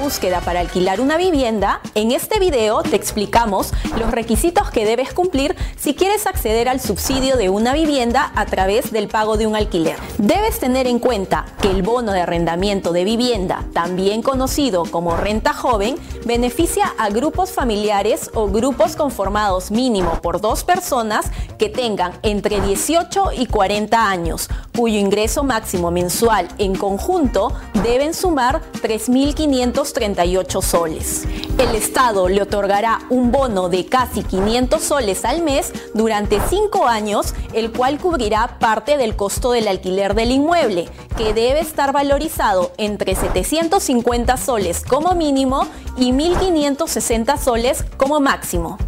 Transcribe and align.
búsqueda 0.00 0.40
para 0.40 0.60
alquilar 0.60 1.00
una 1.00 1.18
vivienda, 1.18 1.80
en 1.94 2.10
este 2.10 2.38
video 2.38 2.82
te 2.82 2.96
explicamos 2.96 3.72
los 3.98 4.10
requisitos 4.10 4.70
que 4.70 4.86
debes 4.86 5.12
cumplir 5.12 5.54
si 5.78 5.94
quieres 5.94 6.26
acceder 6.26 6.68
al 6.68 6.80
subsidio 6.80 7.36
de 7.36 7.50
una 7.50 7.74
vivienda 7.74 8.32
a 8.34 8.46
través 8.46 8.92
del 8.92 9.08
pago 9.08 9.36
de 9.36 9.46
un 9.46 9.56
alquiler. 9.56 9.96
Debes 10.16 10.58
tener 10.58 10.86
en 10.86 10.98
cuenta 11.00 11.44
que 11.60 11.70
el 11.70 11.82
bono 11.82 12.12
de 12.12 12.22
arrendamiento 12.22 12.92
de 12.92 13.04
vivienda, 13.04 13.64
también 13.74 14.22
conocido 14.22 14.84
como 14.84 15.16
renta 15.16 15.52
joven, 15.52 15.96
beneficia 16.24 16.94
a 16.98 17.10
grupos 17.10 17.52
familiares 17.52 18.30
o 18.34 18.48
grupos 18.48 18.96
conformados 18.96 19.70
mínimo 19.70 20.20
por 20.22 20.40
dos 20.40 20.64
personas 20.64 21.26
que 21.58 21.68
tengan 21.68 22.12
entre 22.22 22.60
18 22.62 23.32
y 23.36 23.46
40 23.46 24.08
años, 24.08 24.48
cuyo 24.74 24.98
ingreso 24.98 25.44
máximo 25.44 25.90
mensual 25.90 26.48
en 26.56 26.74
conjunto 26.74 27.52
deben 27.82 28.14
sumar 28.14 28.62
3.500 28.82 29.89
38 29.92 30.62
soles. 30.62 31.24
El 31.58 31.74
Estado 31.74 32.28
le 32.28 32.42
otorgará 32.42 33.00
un 33.10 33.30
bono 33.30 33.68
de 33.68 33.86
casi 33.86 34.22
500 34.22 34.82
soles 34.82 35.24
al 35.24 35.42
mes 35.42 35.72
durante 35.94 36.40
5 36.40 36.86
años, 36.86 37.34
el 37.52 37.72
cual 37.72 37.98
cubrirá 37.98 38.58
parte 38.58 38.96
del 38.96 39.16
costo 39.16 39.52
del 39.52 39.68
alquiler 39.68 40.14
del 40.14 40.32
inmueble, 40.32 40.88
que 41.16 41.34
debe 41.34 41.60
estar 41.60 41.92
valorizado 41.92 42.72
entre 42.78 43.14
750 43.14 44.36
soles 44.36 44.82
como 44.82 45.14
mínimo 45.14 45.66
y 45.96 46.12
1.560 46.12 47.38
soles 47.38 47.84
como 47.96 48.20
máximo. 48.20 48.78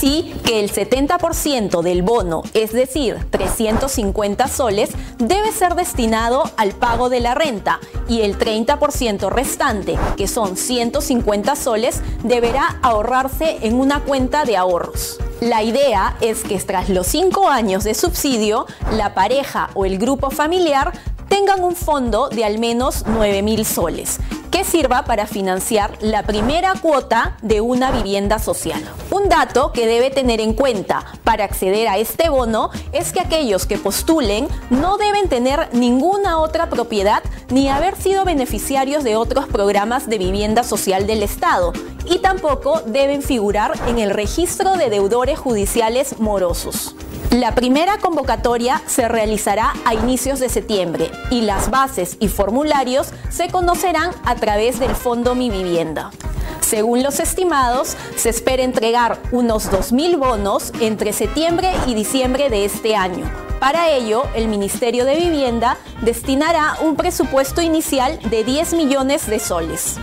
Así 0.00 0.34
que 0.46 0.60
el 0.60 0.72
70% 0.72 1.82
del 1.82 2.00
bono, 2.00 2.42
es 2.54 2.72
decir, 2.72 3.18
350 3.28 4.48
soles, 4.48 4.88
debe 5.18 5.52
ser 5.52 5.74
destinado 5.74 6.44
al 6.56 6.72
pago 6.72 7.10
de 7.10 7.20
la 7.20 7.34
renta 7.34 7.80
y 8.08 8.22
el 8.22 8.38
30% 8.38 9.28
restante, 9.28 9.98
que 10.16 10.26
son 10.26 10.56
150 10.56 11.54
soles, 11.54 12.00
deberá 12.24 12.78
ahorrarse 12.80 13.58
en 13.60 13.74
una 13.74 14.00
cuenta 14.02 14.46
de 14.46 14.56
ahorros. 14.56 15.18
La 15.42 15.62
idea 15.62 16.16
es 16.22 16.44
que 16.44 16.58
tras 16.60 16.88
los 16.88 17.06
5 17.06 17.50
años 17.50 17.84
de 17.84 17.92
subsidio, 17.92 18.64
la 18.92 19.12
pareja 19.12 19.68
o 19.74 19.84
el 19.84 19.98
grupo 19.98 20.30
familiar 20.30 20.94
tengan 21.30 21.62
un 21.62 21.76
fondo 21.76 22.28
de 22.28 22.44
al 22.44 22.58
menos 22.58 23.04
9 23.06 23.42
mil 23.42 23.64
soles, 23.64 24.18
que 24.50 24.64
sirva 24.64 25.04
para 25.04 25.28
financiar 25.28 25.96
la 26.00 26.24
primera 26.24 26.74
cuota 26.82 27.36
de 27.40 27.60
una 27.60 27.92
vivienda 27.92 28.40
social. 28.40 28.82
Un 29.12 29.28
dato 29.28 29.72
que 29.72 29.86
debe 29.86 30.10
tener 30.10 30.40
en 30.40 30.54
cuenta 30.54 31.06
para 31.22 31.44
acceder 31.44 31.86
a 31.86 31.98
este 31.98 32.28
bono 32.28 32.70
es 32.92 33.12
que 33.12 33.20
aquellos 33.20 33.64
que 33.64 33.78
postulen 33.78 34.48
no 34.70 34.98
deben 34.98 35.28
tener 35.28 35.68
ninguna 35.72 36.38
otra 36.38 36.68
propiedad 36.68 37.22
ni 37.48 37.68
haber 37.68 37.94
sido 37.96 38.24
beneficiarios 38.24 39.04
de 39.04 39.14
otros 39.14 39.46
programas 39.46 40.08
de 40.08 40.18
vivienda 40.18 40.64
social 40.64 41.06
del 41.06 41.22
Estado 41.22 41.72
y 42.06 42.18
tampoco 42.18 42.82
deben 42.86 43.22
figurar 43.22 43.78
en 43.86 44.00
el 44.00 44.10
registro 44.10 44.76
de 44.76 44.90
deudores 44.90 45.38
judiciales 45.38 46.18
morosos. 46.18 46.96
La 47.30 47.54
primera 47.54 47.96
convocatoria 47.98 48.82
se 48.86 49.06
realizará 49.06 49.74
a 49.84 49.94
inicios 49.94 50.40
de 50.40 50.48
septiembre 50.48 51.12
y 51.30 51.42
las 51.42 51.70
bases 51.70 52.16
y 52.18 52.26
formularios 52.26 53.12
se 53.28 53.48
conocerán 53.48 54.10
a 54.24 54.34
través 54.34 54.80
del 54.80 54.96
Fondo 54.96 55.36
Mi 55.36 55.48
Vivienda. 55.48 56.10
Según 56.60 57.04
los 57.04 57.20
estimados, 57.20 57.96
se 58.16 58.30
espera 58.30 58.64
entregar 58.64 59.22
unos 59.30 59.70
2.000 59.70 60.18
bonos 60.18 60.72
entre 60.80 61.12
septiembre 61.12 61.72
y 61.86 61.94
diciembre 61.94 62.50
de 62.50 62.64
este 62.64 62.96
año. 62.96 63.30
Para 63.60 63.90
ello, 63.90 64.24
el 64.34 64.48
Ministerio 64.48 65.04
de 65.04 65.14
Vivienda 65.14 65.78
destinará 66.02 66.78
un 66.82 66.96
presupuesto 66.96 67.62
inicial 67.62 68.18
de 68.28 68.42
10 68.42 68.74
millones 68.74 69.28
de 69.28 69.38
soles. 69.38 70.00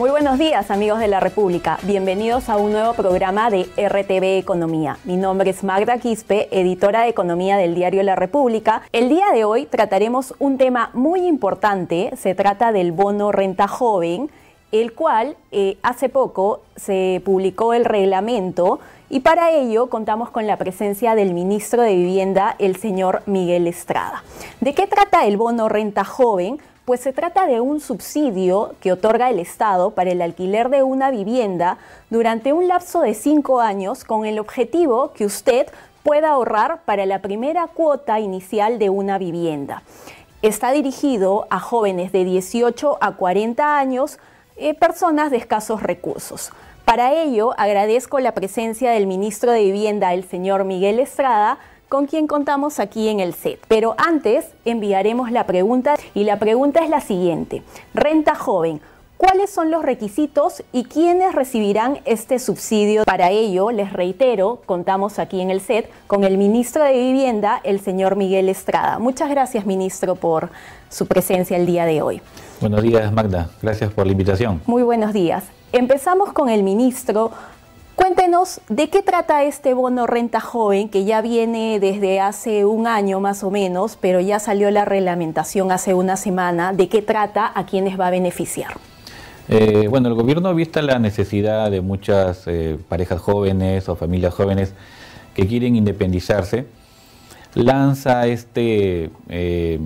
Muy 0.00 0.08
buenos 0.08 0.38
días 0.38 0.70
amigos 0.70 0.98
de 0.98 1.08
la 1.08 1.20
República, 1.20 1.78
bienvenidos 1.82 2.48
a 2.48 2.56
un 2.56 2.72
nuevo 2.72 2.94
programa 2.94 3.50
de 3.50 3.64
RTV 3.76 4.38
Economía. 4.38 4.96
Mi 5.04 5.18
nombre 5.18 5.50
es 5.50 5.62
Magda 5.62 5.98
Quispe, 5.98 6.48
editora 6.58 7.02
de 7.02 7.10
Economía 7.10 7.58
del 7.58 7.74
diario 7.74 8.02
La 8.02 8.16
República. 8.16 8.80
El 8.92 9.10
día 9.10 9.26
de 9.34 9.44
hoy 9.44 9.66
trataremos 9.66 10.32
un 10.38 10.56
tema 10.56 10.88
muy 10.94 11.26
importante, 11.26 12.12
se 12.16 12.34
trata 12.34 12.72
del 12.72 12.92
bono 12.92 13.30
renta 13.30 13.68
joven, 13.68 14.30
el 14.72 14.94
cual 14.94 15.36
eh, 15.52 15.76
hace 15.82 16.08
poco 16.08 16.62
se 16.76 17.20
publicó 17.22 17.74
el 17.74 17.84
reglamento 17.84 18.80
y 19.10 19.20
para 19.20 19.50
ello 19.50 19.88
contamos 19.88 20.30
con 20.30 20.46
la 20.46 20.56
presencia 20.56 21.16
del 21.16 21.34
ministro 21.34 21.82
de 21.82 21.96
Vivienda, 21.96 22.54
el 22.60 22.76
señor 22.76 23.22
Miguel 23.26 23.66
Estrada. 23.66 24.22
¿De 24.60 24.72
qué 24.72 24.86
trata 24.86 25.26
el 25.26 25.36
bono 25.36 25.68
renta 25.68 26.04
joven? 26.04 26.60
Pues 26.84 27.00
se 27.00 27.12
trata 27.12 27.46
de 27.46 27.60
un 27.60 27.80
subsidio 27.80 28.74
que 28.80 28.92
otorga 28.92 29.28
el 29.28 29.40
Estado 29.40 29.90
para 29.90 30.10
el 30.12 30.22
alquiler 30.22 30.70
de 30.70 30.84
una 30.84 31.10
vivienda 31.10 31.78
durante 32.08 32.52
un 32.52 32.68
lapso 32.68 33.00
de 33.00 33.14
cinco 33.14 33.60
años 33.60 34.04
con 34.04 34.24
el 34.24 34.38
objetivo 34.38 35.12
que 35.12 35.26
usted 35.26 35.66
pueda 36.04 36.30
ahorrar 36.30 36.82
para 36.84 37.04
la 37.04 37.20
primera 37.20 37.66
cuota 37.66 38.20
inicial 38.20 38.78
de 38.78 38.90
una 38.90 39.18
vivienda. 39.18 39.82
Está 40.40 40.70
dirigido 40.70 41.46
a 41.50 41.58
jóvenes 41.58 42.12
de 42.12 42.24
18 42.24 42.98
a 43.00 43.12
40 43.16 43.76
años, 43.76 44.18
eh, 44.56 44.72
personas 44.74 45.30
de 45.30 45.36
escasos 45.36 45.82
recursos. 45.82 46.52
Para 46.84 47.12
ello, 47.12 47.54
agradezco 47.56 48.18
la 48.18 48.32
presencia 48.32 48.90
del 48.90 49.06
ministro 49.06 49.52
de 49.52 49.62
Vivienda, 49.64 50.12
el 50.12 50.24
señor 50.24 50.64
Miguel 50.64 50.98
Estrada, 50.98 51.58
con 51.88 52.06
quien 52.06 52.26
contamos 52.26 52.78
aquí 52.80 53.08
en 53.08 53.20
el 53.20 53.34
set. 53.34 53.60
Pero 53.68 53.94
antes 53.98 54.46
enviaremos 54.64 55.30
la 55.30 55.44
pregunta 55.44 55.96
y 56.14 56.24
la 56.24 56.38
pregunta 56.38 56.82
es 56.82 56.88
la 56.88 57.00
siguiente. 57.00 57.62
Renta 57.94 58.34
joven. 58.34 58.80
¿Cuáles 59.16 59.50
son 59.50 59.70
los 59.70 59.84
requisitos 59.84 60.62
y 60.72 60.84
quiénes 60.84 61.34
recibirán 61.34 61.98
este 62.06 62.38
subsidio? 62.38 63.04
Para 63.04 63.28
ello, 63.28 63.70
les 63.70 63.92
reitero, 63.92 64.62
contamos 64.64 65.18
aquí 65.18 65.42
en 65.42 65.50
el 65.50 65.60
set 65.60 65.90
con 66.06 66.24
el 66.24 66.38
ministro 66.38 66.84
de 66.84 66.92
Vivienda, 66.92 67.60
el 67.62 67.80
señor 67.80 68.16
Miguel 68.16 68.48
Estrada. 68.48 68.98
Muchas 68.98 69.28
gracias, 69.28 69.66
ministro, 69.66 70.14
por 70.14 70.48
su 70.88 71.06
presencia 71.06 71.58
el 71.58 71.66
día 71.66 71.84
de 71.84 72.00
hoy. 72.00 72.22
Buenos 72.62 72.82
días, 72.82 73.12
Magda. 73.12 73.50
Gracias 73.60 73.92
por 73.92 74.06
la 74.06 74.12
invitación. 74.12 74.62
Muy 74.64 74.82
buenos 74.82 75.12
días. 75.12 75.44
Empezamos 75.72 76.32
con 76.32 76.48
el 76.48 76.62
ministro 76.62 77.30
Cuéntenos 78.00 78.62
de 78.70 78.88
qué 78.88 79.02
trata 79.02 79.44
este 79.44 79.74
bono 79.74 80.06
renta 80.06 80.40
joven 80.40 80.88
que 80.88 81.04
ya 81.04 81.20
viene 81.20 81.78
desde 81.80 82.18
hace 82.18 82.64
un 82.64 82.86
año 82.86 83.20
más 83.20 83.44
o 83.44 83.50
menos, 83.50 83.98
pero 84.00 84.20
ya 84.20 84.38
salió 84.38 84.70
la 84.70 84.86
reglamentación 84.86 85.70
hace 85.70 85.92
una 85.92 86.16
semana. 86.16 86.72
¿De 86.72 86.88
qué 86.88 87.02
trata? 87.02 87.52
¿A 87.54 87.66
quiénes 87.66 88.00
va 88.00 88.06
a 88.06 88.10
beneficiar? 88.10 88.72
Eh, 89.50 89.86
bueno, 89.90 90.08
el 90.08 90.14
gobierno, 90.14 90.54
vista 90.54 90.80
la 90.80 90.98
necesidad 90.98 91.70
de 91.70 91.82
muchas 91.82 92.44
eh, 92.46 92.78
parejas 92.88 93.20
jóvenes 93.20 93.86
o 93.90 93.96
familias 93.96 94.32
jóvenes 94.32 94.72
que 95.34 95.46
quieren 95.46 95.76
independizarse, 95.76 96.64
lanza 97.52 98.26
este, 98.26 99.10
eh, 99.28 99.78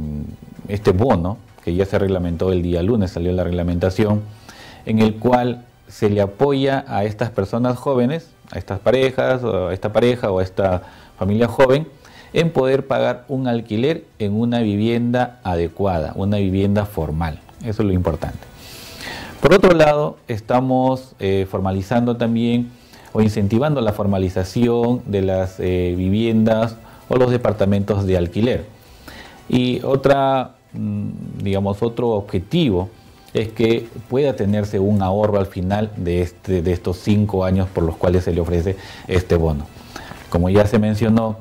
este 0.69 0.93
bono, 0.93 1.39
que 1.65 1.75
ya 1.75 1.85
se 1.85 1.99
reglamentó 1.99 2.53
el 2.53 2.63
día 2.63 2.81
lunes, 2.81 3.11
salió 3.11 3.33
la 3.33 3.43
reglamentación, 3.43 4.23
en 4.87 5.01
el 5.01 5.17
cual 5.17 5.65
se 5.95 6.11
le 6.11 6.21
apoya 6.21 6.85
a 6.89 7.05
estas 7.05 7.31
personas 7.31 7.79
jóvenes, 7.79 8.27
a 8.51 8.59
estas 8.59 8.81
parejas, 8.81 9.45
o 9.45 9.69
a 9.69 9.73
esta 9.73 9.93
pareja 9.93 10.33
o 10.33 10.41
a 10.41 10.43
esta 10.43 10.83
familia 11.17 11.47
joven, 11.47 11.87
en 12.33 12.51
poder 12.51 12.89
pagar 12.89 13.25
un 13.29 13.47
alquiler 13.47 14.03
en 14.19 14.33
una 14.35 14.59
vivienda 14.59 15.39
adecuada, 15.45 16.11
una 16.17 16.39
vivienda 16.39 16.85
formal. 16.85 17.39
Eso 17.61 17.83
es 17.83 17.87
lo 17.87 17.93
importante. 17.93 18.41
Por 19.41 19.55
otro 19.55 19.73
lado, 19.73 20.17
estamos 20.27 21.15
eh, 21.21 21.47
formalizando 21.49 22.17
también 22.17 22.73
o 23.13 23.23
incentivando 23.23 23.81
la 23.81 23.93
formalización 23.93 25.01
de 25.07 25.23
las 25.23 25.61
eh, 25.61 25.95
viviendas 25.97 26.75
o 27.09 27.15
los 27.15 27.31
departamentos 27.31 28.05
de 28.05 28.17
alquiler. 28.17 28.65
Y 29.49 29.81
otra, 29.85 30.57
mm, 30.73 31.09
digamos, 31.45 31.85
otro 31.85 32.09
objetivo 32.09 32.91
es 33.35 33.49
que 33.49 33.89
pueda 34.09 34.37
tenerse 34.37 34.79
un 34.79 35.03
ahorro 35.03 35.39
al 35.39 35.47
final 35.47 35.91
de, 35.97 36.23
este, 36.23 36.63
de 36.63 36.73
estos 36.73 36.99
cinco 36.99 37.45
años 37.45 37.69
por 37.69 37.83
los 37.83 37.97
cuales 37.97 38.25
se 38.25 38.33
le 38.33 38.41
ofrece 38.41 38.77
este 39.09 39.35
bono. 39.35 39.67
Como 40.31 40.49
ya 40.49 40.67
se 40.67 40.79
mencionó, 40.79 41.37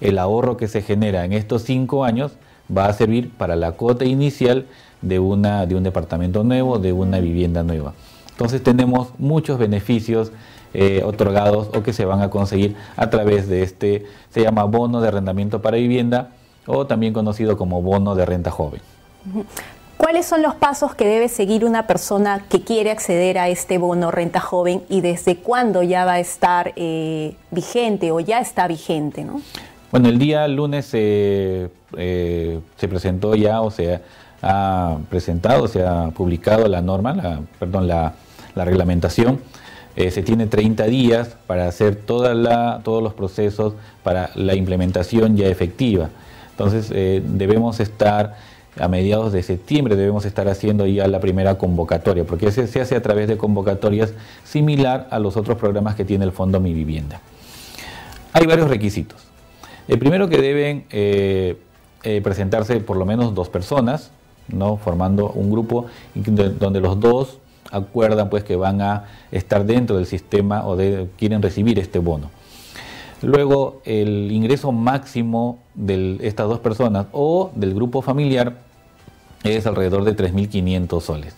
el 0.00 0.18
ahorro 0.18 0.56
que 0.56 0.68
se 0.68 0.82
genera 0.82 1.24
en 1.24 1.32
estos 1.32 1.62
cinco 1.62 2.04
años 2.04 2.32
va 2.76 2.86
a 2.86 2.92
servir 2.92 3.30
para 3.30 3.56
la 3.56 3.72
cuota 3.72 4.04
inicial 4.04 4.66
de, 5.00 5.20
una, 5.20 5.64
de 5.66 5.76
un 5.76 5.84
departamento 5.84 6.44
nuevo, 6.44 6.78
de 6.78 6.92
una 6.92 7.20
vivienda 7.20 7.62
nueva. 7.62 7.94
Entonces 8.30 8.62
tenemos 8.62 9.08
muchos 9.18 9.58
beneficios 9.58 10.32
eh, 10.74 11.02
otorgados 11.04 11.68
o 11.74 11.82
que 11.82 11.92
se 11.92 12.04
van 12.04 12.20
a 12.20 12.30
conseguir 12.30 12.76
a 12.96 13.10
través 13.10 13.48
de 13.48 13.62
este, 13.62 14.06
se 14.30 14.42
llama 14.42 14.64
bono 14.64 15.00
de 15.00 15.08
arrendamiento 15.08 15.62
para 15.62 15.76
vivienda 15.76 16.30
o 16.66 16.86
también 16.86 17.12
conocido 17.12 17.56
como 17.56 17.80
bono 17.80 18.14
de 18.14 18.26
renta 18.26 18.50
joven. 18.50 18.80
¿Cuáles 19.98 20.26
son 20.26 20.42
los 20.42 20.54
pasos 20.54 20.94
que 20.94 21.04
debe 21.04 21.28
seguir 21.28 21.64
una 21.64 21.88
persona 21.88 22.44
que 22.48 22.60
quiere 22.62 22.92
acceder 22.92 23.36
a 23.36 23.48
este 23.48 23.78
bono 23.78 24.12
renta 24.12 24.38
joven 24.38 24.82
y 24.88 25.00
desde 25.00 25.38
cuándo 25.38 25.82
ya 25.82 26.04
va 26.04 26.14
a 26.14 26.20
estar 26.20 26.72
eh, 26.76 27.34
vigente 27.50 28.12
o 28.12 28.20
ya 28.20 28.38
está 28.38 28.68
vigente? 28.68 29.24
¿no? 29.24 29.40
Bueno, 29.90 30.08
el 30.08 30.20
día 30.20 30.46
lunes 30.46 30.86
se, 30.86 31.68
eh, 31.96 32.60
se 32.76 32.88
presentó 32.88 33.34
ya, 33.34 33.60
o 33.60 33.72
sea, 33.72 34.00
ha 34.40 34.98
presentado, 35.10 35.66
se 35.66 35.84
ha 35.84 36.10
publicado 36.10 36.68
la 36.68 36.80
norma, 36.80 37.14
la, 37.14 37.40
perdón, 37.58 37.88
la, 37.88 38.14
reglamentación. 38.54 39.40
Eh, 39.96 40.12
se 40.12 40.22
tiene 40.22 40.46
30 40.46 40.84
días 40.84 41.36
para 41.48 41.66
hacer 41.66 41.96
toda 41.96 42.34
la, 42.34 42.80
todos 42.84 43.02
los 43.02 43.14
procesos 43.14 43.74
para 44.04 44.30
la 44.36 44.54
implementación 44.54 45.36
ya 45.36 45.48
efectiva. 45.48 46.08
Entonces 46.52 46.88
debemos 46.90 47.78
estar 47.78 48.36
a 48.80 48.88
mediados 48.88 49.32
de 49.32 49.42
septiembre 49.42 49.96
debemos 49.96 50.24
estar 50.24 50.48
haciendo 50.48 50.86
ya 50.86 51.06
la 51.08 51.20
primera 51.20 51.58
convocatoria, 51.58 52.24
porque 52.24 52.50
se, 52.50 52.66
se 52.66 52.80
hace 52.80 52.96
a 52.96 53.02
través 53.02 53.28
de 53.28 53.36
convocatorias 53.36 54.12
similar 54.44 55.08
a 55.10 55.18
los 55.18 55.36
otros 55.36 55.58
programas 55.58 55.94
que 55.94 56.04
tiene 56.04 56.24
el 56.24 56.32
Fondo 56.32 56.60
Mi 56.60 56.72
Vivienda. 56.72 57.20
Hay 58.32 58.46
varios 58.46 58.68
requisitos. 58.68 59.28
El 59.88 59.98
primero 59.98 60.28
que 60.28 60.38
deben 60.40 60.84
eh, 60.90 61.56
presentarse 62.22 62.78
por 62.80 62.96
lo 62.96 63.06
menos 63.06 63.34
dos 63.34 63.48
personas, 63.48 64.10
¿no? 64.48 64.76
formando 64.76 65.30
un 65.30 65.50
grupo 65.50 65.86
donde 66.14 66.80
los 66.80 67.00
dos 67.00 67.38
acuerdan 67.70 68.30
pues 68.30 68.44
que 68.44 68.56
van 68.56 68.80
a 68.80 69.04
estar 69.30 69.64
dentro 69.64 69.96
del 69.96 70.06
sistema 70.06 70.66
o 70.66 70.76
quieren 71.16 71.42
recibir 71.42 71.78
este 71.78 71.98
bono. 71.98 72.30
Luego 73.22 73.80
el 73.84 74.30
ingreso 74.30 74.70
máximo 74.70 75.58
de 75.74 76.18
estas 76.22 76.48
dos 76.48 76.60
personas 76.60 77.06
o 77.12 77.50
del 77.54 77.74
grupo 77.74 78.00
familiar 78.00 78.67
es 79.44 79.66
alrededor 79.66 80.04
de 80.04 80.16
3.500 80.16 81.00
soles. 81.00 81.34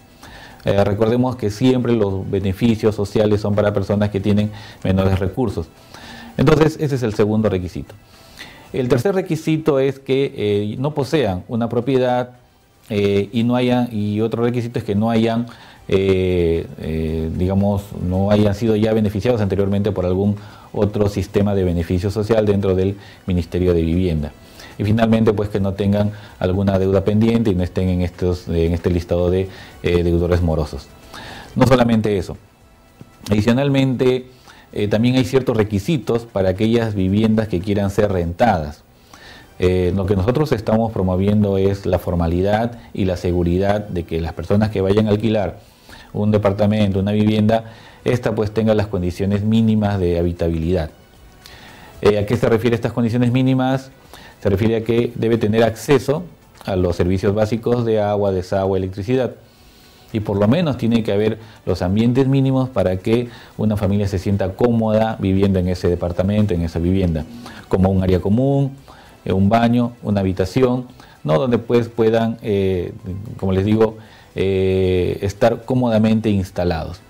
Eh, 0.64 0.84
recordemos 0.84 1.36
que 1.36 1.50
siempre 1.50 1.92
los 1.92 2.28
beneficios 2.30 2.94
sociales 2.94 3.40
son 3.40 3.54
para 3.54 3.72
personas 3.72 4.10
que 4.10 4.20
tienen 4.20 4.50
menores 4.84 5.18
recursos. 5.18 5.68
Entonces 6.36 6.76
ese 6.80 6.96
es 6.96 7.02
el 7.02 7.14
segundo 7.14 7.48
requisito. 7.48 7.94
El 8.72 8.88
tercer 8.88 9.14
requisito 9.14 9.80
es 9.80 9.98
que 9.98 10.32
eh, 10.36 10.76
no 10.78 10.94
posean 10.94 11.44
una 11.48 11.68
propiedad 11.68 12.30
eh, 12.88 13.28
y 13.32 13.42
no 13.42 13.56
hayan, 13.56 13.88
y 13.90 14.20
otro 14.20 14.44
requisito 14.44 14.78
es 14.78 14.84
que 14.84 14.94
no 14.94 15.10
hayan, 15.10 15.46
digamos, 17.36 17.82
no 18.06 18.30
hayan 18.30 18.54
sido 18.54 18.76
ya 18.76 18.92
beneficiados 18.92 19.40
anteriormente 19.40 19.90
por 19.90 20.06
algún 20.06 20.36
otro 20.72 21.08
sistema 21.08 21.56
de 21.56 21.64
beneficio 21.64 22.12
social 22.12 22.46
dentro 22.46 22.76
del 22.76 22.96
Ministerio 23.26 23.74
de 23.74 23.82
Vivienda. 23.82 24.30
Y 24.80 24.84
finalmente, 24.84 25.34
pues 25.34 25.50
que 25.50 25.60
no 25.60 25.74
tengan 25.74 26.12
alguna 26.38 26.78
deuda 26.78 27.04
pendiente 27.04 27.50
y 27.50 27.54
no 27.54 27.62
estén 27.62 27.90
en, 27.90 28.00
estos, 28.00 28.48
en 28.48 28.72
este 28.72 28.88
listado 28.90 29.30
de 29.30 29.50
deudores 29.82 30.40
morosos. 30.40 30.88
No 31.54 31.66
solamente 31.66 32.16
eso. 32.16 32.38
Adicionalmente, 33.30 34.26
también 34.88 35.16
hay 35.16 35.24
ciertos 35.24 35.54
requisitos 35.54 36.24
para 36.24 36.48
aquellas 36.48 36.94
viviendas 36.94 37.48
que 37.48 37.60
quieran 37.60 37.90
ser 37.90 38.10
rentadas. 38.10 38.82
Eh, 39.62 39.92
lo 39.94 40.06
que 40.06 40.16
nosotros 40.16 40.52
estamos 40.52 40.90
promoviendo 40.90 41.58
es 41.58 41.84
la 41.84 41.98
formalidad 41.98 42.78
y 42.94 43.04
la 43.04 43.18
seguridad 43.18 43.86
de 43.86 44.04
que 44.04 44.18
las 44.18 44.32
personas 44.32 44.70
que 44.70 44.80
vayan 44.80 45.06
a 45.06 45.10
alquilar 45.10 45.58
un 46.14 46.30
departamento, 46.30 46.98
una 46.98 47.12
vivienda, 47.12 47.64
esta 48.02 48.34
pues 48.34 48.52
tenga 48.52 48.74
las 48.74 48.86
condiciones 48.86 49.44
mínimas 49.44 50.00
de 50.00 50.18
habitabilidad. 50.18 50.88
Eh, 52.00 52.18
¿A 52.18 52.24
qué 52.24 52.38
se 52.38 52.48
refiere 52.48 52.74
estas 52.74 52.92
condiciones 52.92 53.32
mínimas? 53.32 53.90
Se 54.42 54.48
refiere 54.48 54.76
a 54.76 54.84
que 54.84 55.12
debe 55.14 55.38
tener 55.38 55.62
acceso 55.62 56.24
a 56.64 56.76
los 56.76 56.96
servicios 56.96 57.34
básicos 57.34 57.84
de 57.84 58.00
agua, 58.00 58.32
desagüe, 58.32 58.78
electricidad. 58.78 59.32
Y 60.12 60.20
por 60.20 60.38
lo 60.38 60.48
menos 60.48 60.76
tiene 60.76 61.02
que 61.02 61.12
haber 61.12 61.38
los 61.66 61.82
ambientes 61.82 62.26
mínimos 62.26 62.68
para 62.68 62.96
que 62.96 63.28
una 63.56 63.76
familia 63.76 64.08
se 64.08 64.18
sienta 64.18 64.52
cómoda 64.54 65.16
viviendo 65.20 65.58
en 65.58 65.68
ese 65.68 65.88
departamento, 65.88 66.52
en 66.52 66.62
esa 66.62 66.80
vivienda, 66.80 67.24
como 67.68 67.90
un 67.90 68.02
área 68.02 68.20
común, 68.20 68.72
eh, 69.24 69.32
un 69.32 69.48
baño, 69.48 69.92
una 70.02 70.20
habitación, 70.20 70.86
¿no? 71.22 71.38
donde 71.38 71.58
pues 71.58 71.88
puedan, 71.88 72.38
eh, 72.42 72.92
como 73.38 73.52
les 73.52 73.64
digo, 73.64 73.98
eh, 74.34 75.18
estar 75.22 75.64
cómodamente 75.64 76.30
instalados. 76.30 77.00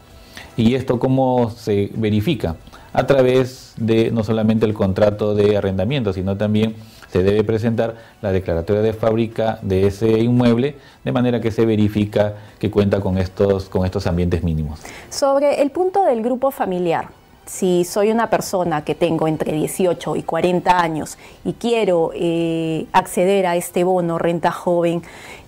¿Y 0.57 0.75
esto 0.75 0.99
cómo 0.99 1.51
se 1.51 1.91
verifica? 1.95 2.57
A 2.93 3.07
través 3.07 3.73
de 3.77 4.11
no 4.11 4.25
solamente 4.25 4.67
el 4.67 4.75
contrato 4.75 5.35
de 5.35 5.57
arrendamiento, 5.57 6.13
sino 6.13 6.37
también 6.37 6.75
se 7.11 7.23
debe 7.23 7.45
presentar 7.45 7.97
la 8.23 8.33
declaratoria 8.33 8.83
de 8.83 8.93
fábrica 8.93 9.59
de 9.63 9.87
ese 9.87 10.09
inmueble, 10.21 10.77
de 11.05 11.13
manera 11.13 11.41
que 11.41 11.51
se 11.51 11.67
verifica 11.67 12.35
que 12.59 12.71
cuenta 12.71 13.01
con 13.01 13.19
estos, 13.19 13.69
con 13.69 13.85
estos 13.85 14.07
ambientes 14.07 14.43
mínimos. 14.43 14.81
Sobre 15.09 15.63
el 15.63 15.71
punto 15.71 16.05
del 16.05 16.23
grupo 16.23 16.51
familiar, 16.51 17.09
si 17.47 17.85
soy 17.85 18.11
una 18.11 18.31
persona 18.31 18.85
que 18.85 18.95
tengo 18.95 19.27
entre 19.27 19.53
18 19.53 20.17
y 20.17 20.23
40 20.23 20.81
años 20.81 21.19
y 21.45 21.55
quiero 21.55 22.13
eh, 22.15 22.87
acceder 22.93 23.47
a 23.47 23.57
este 23.57 23.83
bono 23.83 24.19
renta 24.19 24.53
joven, 24.53 25.03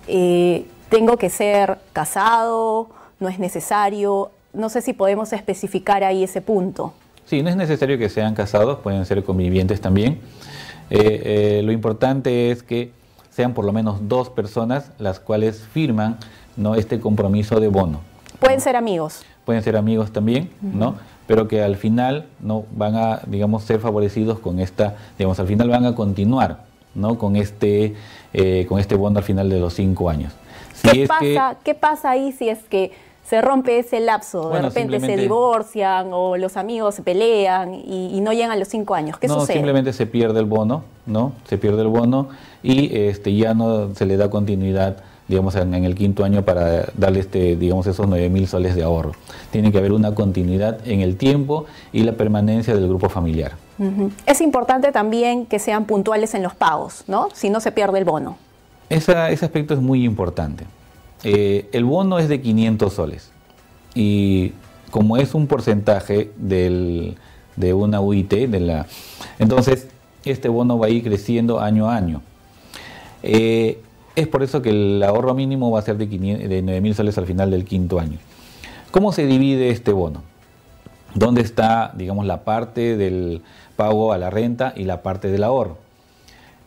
eh, 0.07 0.65
tengo 0.89 1.17
que 1.17 1.29
ser 1.29 1.77
casado, 1.93 2.89
no 3.21 3.29
es 3.29 3.39
necesario, 3.39 4.31
no 4.51 4.67
sé 4.69 4.81
si 4.81 4.91
podemos 4.91 5.31
especificar 5.31 6.03
ahí 6.03 6.23
ese 6.23 6.41
punto. 6.41 6.93
Sí, 7.25 7.41
no 7.41 7.49
es 7.49 7.55
necesario 7.55 7.97
que 7.97 8.09
sean 8.09 8.35
casados, 8.35 8.79
pueden 8.79 9.05
ser 9.05 9.23
convivientes 9.23 9.79
también. 9.79 10.19
Eh, 10.89 11.61
lo 11.63 11.71
importante 11.71 12.51
es 12.51 12.63
que 12.63 12.91
sean 13.29 13.53
por 13.53 13.65
lo 13.65 13.73
menos 13.73 14.07
dos 14.07 14.29
personas 14.29 14.91
las 14.99 15.19
cuales 15.19 15.61
firman 15.73 16.17
¿no? 16.55 16.75
este 16.75 16.99
compromiso 16.99 17.59
de 17.59 17.67
bono. 17.67 18.01
Pueden 18.39 18.61
ser 18.61 18.75
amigos. 18.75 19.23
Pueden 19.45 19.63
ser 19.63 19.75
amigos 19.75 20.11
también, 20.11 20.49
¿no? 20.61 20.95
pero 21.27 21.47
que 21.47 21.63
al 21.63 21.75
final 21.77 22.25
no 22.39 22.65
van 22.71 22.95
a, 22.95 23.21
digamos, 23.27 23.63
ser 23.63 23.79
favorecidos 23.79 24.39
con 24.39 24.59
esta, 24.59 24.95
digamos, 25.17 25.39
al 25.39 25.47
final 25.47 25.69
van 25.69 25.85
a 25.85 25.95
continuar, 25.95 26.59
¿no? 26.95 27.17
Con 27.17 27.35
este, 27.35 27.95
eh, 28.33 28.65
con 28.67 28.79
este 28.79 28.95
bono 28.95 29.19
al 29.19 29.23
final 29.23 29.49
de 29.49 29.59
los 29.59 29.73
cinco 29.73 30.09
años. 30.09 30.33
¿Qué, 30.81 31.07
pasa, 31.07 31.55
¿Qué 31.63 31.75
pasa 31.75 32.11
ahí 32.11 32.33
si 32.33 32.49
es 32.49 32.59
que 32.63 32.91
se 33.23 33.41
rompe 33.41 33.79
ese 33.79 33.99
lapso, 33.99 34.49
de 34.49 34.61
repente 34.61 34.99
se 34.99 35.15
divorcian 35.15 36.09
o 36.11 36.35
los 36.37 36.57
amigos 36.57 36.95
se 36.95 37.03
pelean 37.03 37.73
y, 37.73 38.19
no 38.21 38.31
llegan 38.33 38.51
a 38.51 38.55
los 38.55 38.67
cinco 38.67 38.95
años. 38.95 39.17
¿Qué 39.17 39.27
no, 39.27 39.45
simplemente 39.45 39.93
se 39.93 40.05
pierde 40.05 40.39
el 40.39 40.45
bono, 40.45 40.83
¿no? 41.05 41.33
Se 41.45 41.57
pierde 41.57 41.81
el 41.81 41.87
bono 41.87 42.29
y 42.61 42.95
este, 42.95 43.35
ya 43.35 43.53
no 43.53 43.93
se 43.95 44.05
le 44.05 44.17
da 44.17 44.29
continuidad 44.29 44.97
digamos, 45.27 45.55
en, 45.55 45.73
el 45.73 45.95
quinto 45.95 46.25
año 46.25 46.43
para 46.43 46.85
darle 46.95 47.21
este, 47.21 47.55
digamos, 47.55 47.87
esos 47.87 48.07
9 48.07 48.29
mil 48.29 48.47
soles 48.47 48.75
de 48.75 48.83
ahorro. 48.83 49.13
Tiene 49.51 49.71
que 49.71 49.77
haber 49.77 49.93
una 49.93 50.13
continuidad 50.13 50.85
en 50.85 50.99
el 50.99 51.15
tiempo 51.15 51.65
y 51.93 52.03
la 52.03 52.13
permanencia 52.13 52.75
del 52.75 52.87
grupo 52.87 53.09
familiar. 53.09 53.53
Es 54.25 54.41
importante 54.41 54.91
también 54.91 55.45
que 55.45 55.59
sean 55.59 55.85
puntuales 55.85 56.35
en 56.35 56.43
los 56.43 56.53
pagos, 56.53 57.05
¿no? 57.07 57.29
Si 57.33 57.49
no 57.49 57.61
se 57.61 57.71
pierde 57.71 57.99
el 57.99 58.05
bono. 58.05 58.37
ese 58.89 59.13
aspecto 59.13 59.73
es 59.73 59.79
muy 59.79 60.03
importante. 60.03 60.65
Eh, 61.23 61.69
el 61.71 61.85
bono 61.85 62.19
es 62.19 62.27
de 62.27 62.41
500 62.41 62.93
soles 62.93 63.31
y 63.95 64.51
como 64.91 65.17
es 65.17 65.33
un 65.33 65.47
porcentaje 65.47 66.31
del, 66.35 67.15
de 67.55 67.73
una 67.73 68.01
UIT, 68.01 68.33
entonces 69.39 69.87
este 70.25 70.49
bono 70.49 70.77
va 70.77 70.87
a 70.87 70.89
ir 70.89 71.03
creciendo 71.03 71.59
año 71.59 71.89
a 71.89 71.95
año. 71.95 72.21
Eh, 73.23 73.81
es 74.15 74.27
por 74.27 74.43
eso 74.43 74.61
que 74.61 74.69
el 74.69 75.01
ahorro 75.01 75.33
mínimo 75.33 75.71
va 75.71 75.79
a 75.79 75.81
ser 75.81 75.97
de, 75.97 76.05
de 76.05 76.61
9 76.61 76.81
mil 76.81 76.93
soles 76.93 77.17
al 77.17 77.25
final 77.25 77.49
del 77.51 77.65
quinto 77.65 77.99
año. 77.99 78.17
¿Cómo 78.91 79.11
se 79.11 79.25
divide 79.25 79.69
este 79.69 79.91
bono? 79.91 80.21
¿Dónde 81.15 81.41
está, 81.41 81.93
digamos, 81.95 82.25
la 82.25 82.43
parte 82.43 82.97
del 82.97 83.41
pago 83.75 84.13
a 84.13 84.17
la 84.17 84.29
renta 84.29 84.73
y 84.75 84.83
la 84.83 85.01
parte 85.01 85.29
del 85.29 85.43
ahorro? 85.43 85.77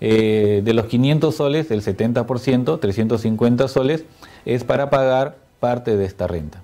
Eh, 0.01 0.63
de 0.65 0.75
los 0.75 0.87
500 0.87 1.35
soles, 1.35 1.71
el 1.71 1.83
70%, 1.83 2.81
350 2.81 3.69
soles, 3.69 4.05
es 4.47 4.65
para 4.65 4.89
pagar 4.89 5.37
parte 5.61 5.97
de 5.97 6.07
esta 6.07 6.27
renta. 6.27 6.63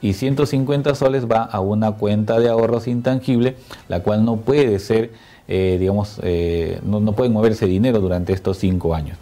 Y 0.00 0.14
150 0.14 0.94
soles 0.94 1.26
va 1.30 1.42
a 1.42 1.60
una 1.60 1.92
cuenta 1.92 2.38
de 2.38 2.48
ahorros 2.48 2.86
intangible, 2.86 3.56
la 3.88 4.00
cual 4.00 4.24
no 4.24 4.36
puede 4.36 4.78
ser, 4.78 5.10
eh, 5.48 5.76
digamos, 5.78 6.20
eh, 6.22 6.80
no, 6.84 7.00
no 7.00 7.12
puede 7.12 7.30
moverse 7.30 7.66
dinero 7.66 8.00
durante 8.00 8.32
estos 8.32 8.58
cinco 8.58 8.94
años. 8.94 9.18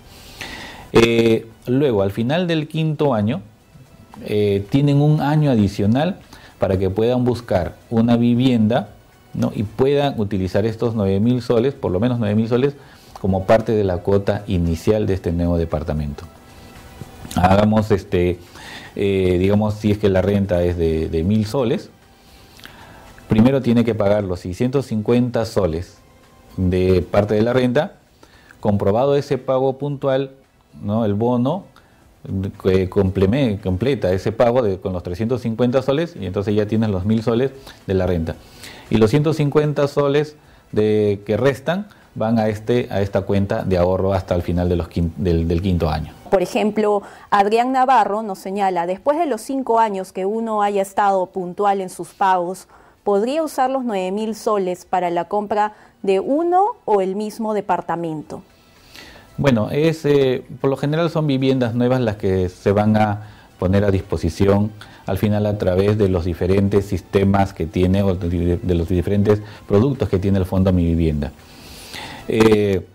Eh, 0.92 1.47
luego, 1.66 2.02
al 2.02 2.11
final 2.11 2.47
del 2.47 2.69
quinto 2.69 3.14
año, 3.14 3.42
tienen 4.71 5.00
un 5.00 5.21
año 5.23 5.50
adicional 5.50 6.16
para 6.59 6.78
que 6.78 6.90
puedan 6.90 7.25
buscar 7.25 7.76
una 7.88 8.16
vivienda 8.16 8.90
y 9.54 9.62
puedan 9.62 10.21
utilizar 10.21 10.66
estos 10.66 10.95
9 10.95 11.19
mil 11.19 11.40
soles, 11.40 11.75
por 11.75 11.90
lo 11.90 11.99
menos 11.99 12.19
9 12.19 12.35
mil 12.35 12.47
soles, 12.47 12.75
como 13.21 13.47
parte 13.47 13.73
de 13.73 13.85
la 13.85 13.99
cuota 13.99 14.45
inicial 14.47 15.07
de 15.07 15.14
este 15.14 15.33
nuevo 15.33 15.57
departamento. 15.57 16.25
Hagamos 17.36 17.90
este, 17.90 18.38
eh, 18.96 19.36
digamos, 19.38 19.74
si 19.74 19.92
es 19.92 19.98
que 19.98 20.08
la 20.08 20.22
renta 20.22 20.62
es 20.62 20.76
de 20.76 21.24
mil 21.24 21.46
soles, 21.46 21.90
primero 23.28 23.62
tiene 23.62 23.84
que 23.84 23.94
pagar 23.94 24.24
los 24.24 24.40
650 24.40 25.44
soles 25.46 25.96
de 26.56 27.02
parte 27.02 27.34
de 27.34 27.42
la 27.42 27.52
renta, 27.52 27.94
comprobado 28.60 29.16
ese 29.16 29.38
pago 29.38 29.78
puntual, 29.78 30.32
¿no? 30.82 31.04
el 31.04 31.14
bono 31.14 31.64
que 32.62 32.88
completa 32.88 34.12
ese 34.12 34.30
pago 34.30 34.62
de, 34.62 34.78
con 34.78 34.92
los 34.92 35.02
350 35.02 35.82
soles 35.82 36.14
y 36.14 36.26
entonces 36.26 36.54
ya 36.54 36.66
tienes 36.66 36.90
los 36.90 37.04
1000 37.04 37.22
soles 37.22 37.50
de 37.86 37.94
la 37.94 38.06
renta. 38.06 38.36
Y 38.90 38.98
los 38.98 39.10
150 39.10 39.88
soles 39.88 40.36
de, 40.70 41.22
que 41.26 41.36
restan 41.36 41.88
van 42.14 42.38
a, 42.38 42.49
este, 42.49 42.88
a 42.90 43.00
esta 43.00 43.23
cuenta 43.23 43.64
de 43.64 43.78
ahorro 43.78 44.12
hasta 44.12 44.35
el 44.35 44.42
final 44.42 44.69
de 44.69 44.76
los 44.76 44.88
del, 45.16 45.49
del 45.49 45.62
quinto 45.62 45.88
año. 45.88 46.12
Por 46.31 46.42
ejemplo, 46.42 47.02
Adrián 47.31 47.73
Navarro 47.73 48.23
nos 48.23 48.38
señala, 48.38 48.87
después 48.87 49.19
de 49.19 49.26
los 49.26 49.40
cinco 49.40 49.78
años 49.78 50.12
que 50.12 50.25
uno 50.25 50.62
haya 50.62 50.83
estado 50.83 51.26
puntual 51.26 51.81
en 51.81 51.90
sus 51.90 52.09
pagos, 52.09 52.69
podría 53.04 53.42
usar 53.42 53.71
los 53.71 53.85
9 53.85 54.12
mil 54.12 54.35
soles 54.35 54.85
para 54.85 55.11
la 55.11 55.25
compra 55.25 55.75
de 56.02 56.21
uno 56.21 56.76
o 56.85 57.00
el 57.00 57.16
mismo 57.16 57.54
departamento. 57.54 58.42
Bueno, 59.37 59.71
es, 59.71 60.04
eh, 60.04 60.45
por 60.61 60.71
lo 60.71 60.76
general 60.76 61.11
son 61.11 61.26
viviendas 61.26 61.75
nuevas 61.75 62.00
las 62.00 62.16
que 62.16 62.49
se 62.49 62.73
van 62.73 62.97
a 62.97 63.28
poner 63.59 63.85
a 63.85 63.90
disposición 63.90 64.73
al 65.07 65.19
final 65.19 65.47
a 65.47 65.59
través 65.59 65.99
de 65.99 66.09
los 66.09 66.25
diferentes 66.25 66.87
sistemas 66.87 67.52
que 67.52 67.66
tiene 67.66 68.02
o 68.02 68.14
de 68.14 68.75
los 68.75 68.88
diferentes 68.88 69.40
productos 69.66 70.09
que 70.09 70.19
tiene 70.19 70.38
el 70.38 70.47
Fondo 70.47 70.73
Mi 70.73 70.85
Vivienda. 70.85 71.33
Eh, 72.28 72.86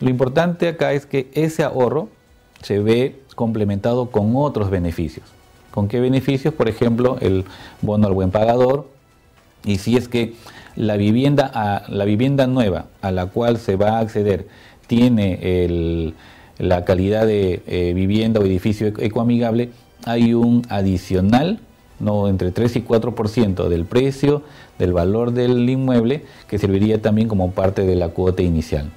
lo 0.00 0.10
importante 0.10 0.68
acá 0.68 0.92
es 0.92 1.06
que 1.06 1.30
ese 1.34 1.62
ahorro 1.62 2.08
se 2.62 2.78
ve 2.80 3.20
complementado 3.34 4.10
con 4.10 4.34
otros 4.36 4.70
beneficios. 4.70 5.26
¿Con 5.70 5.88
qué 5.88 6.00
beneficios? 6.00 6.52
Por 6.52 6.68
ejemplo, 6.68 7.18
el 7.20 7.44
bono 7.80 8.06
al 8.06 8.12
buen 8.12 8.30
pagador. 8.30 8.88
Y 9.64 9.78
si 9.78 9.96
es 9.96 10.08
que 10.08 10.34
la 10.76 10.96
vivienda, 10.96 11.84
la 11.88 12.04
vivienda 12.04 12.46
nueva 12.46 12.86
a 13.00 13.10
la 13.10 13.26
cual 13.26 13.58
se 13.58 13.76
va 13.76 13.98
a 13.98 14.00
acceder 14.00 14.46
tiene 14.86 16.14
la 16.58 16.84
calidad 16.84 17.26
de 17.26 17.62
eh, 17.66 17.92
vivienda 17.94 18.40
o 18.40 18.44
edificio 18.44 18.88
ecoamigable, 18.98 19.70
hay 20.04 20.34
un 20.34 20.62
adicional 20.68 21.60
no 22.00 22.28
entre 22.28 22.50
3 22.50 22.76
y 22.76 22.82
4% 22.82 23.68
del 23.68 23.84
precio 23.84 24.42
del 24.78 24.92
valor 24.92 25.32
del 25.32 25.68
inmueble 25.68 26.24
que 26.48 26.58
serviría 26.58 27.00
también 27.00 27.28
como 27.28 27.52
parte 27.52 27.84
de 27.86 27.94
la 27.94 28.08
cuota 28.08 28.42
inicial. 28.42 28.90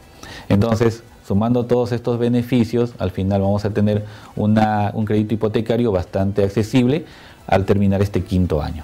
Entonces, 0.49 1.03
sumando 1.27 1.65
todos 1.65 1.91
estos 1.91 2.19
beneficios, 2.19 2.93
al 2.97 3.11
final 3.11 3.41
vamos 3.41 3.65
a 3.65 3.71
tener 3.71 4.05
un 4.35 5.05
crédito 5.05 5.33
hipotecario 5.33 5.91
bastante 5.91 6.43
accesible 6.43 7.05
al 7.47 7.65
terminar 7.65 8.01
este 8.01 8.23
quinto 8.23 8.61
año. 8.61 8.83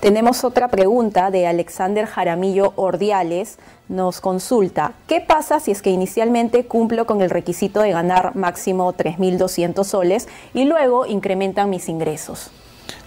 Tenemos 0.00 0.42
otra 0.42 0.68
pregunta 0.68 1.30
de 1.30 1.46
Alexander 1.46 2.04
Jaramillo 2.06 2.72
Ordiales. 2.74 3.58
Nos 3.88 4.20
consulta, 4.20 4.94
¿qué 5.06 5.20
pasa 5.20 5.60
si 5.60 5.70
es 5.70 5.82
que 5.82 5.90
inicialmente 5.90 6.66
cumplo 6.66 7.06
con 7.06 7.22
el 7.22 7.30
requisito 7.30 7.80
de 7.80 7.92
ganar 7.92 8.34
máximo 8.34 8.92
3.200 8.92 9.84
soles 9.84 10.28
y 10.52 10.64
luego 10.64 11.06
incrementan 11.06 11.70
mis 11.70 11.88
ingresos? 11.88 12.50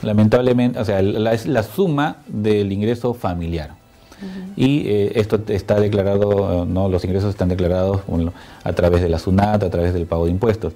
Lamentablemente, 0.03 0.79
o 0.79 0.86
sea, 0.86 1.01
la, 1.01 1.33
es 1.33 1.48
la 1.48 1.63
suma 1.63 2.17
del 2.27 2.72
ingreso 2.72 3.13
familiar. 3.13 3.72
Y 4.55 4.88
eh, 4.88 5.12
esto 5.15 5.41
está 5.48 5.79
declarado, 5.79 6.65
no, 6.65 6.88
los 6.88 7.03
ingresos 7.03 7.29
están 7.31 7.50
declarados 7.50 8.01
a 8.63 8.74
través 8.74 9.01
de 9.01 9.10
la 9.10 9.19
SUNAT, 9.19 9.63
a 9.63 9.69
través 9.69 9.93
del 9.93 10.05
pago 10.05 10.25
de 10.25 10.31
impuestos. 10.31 10.74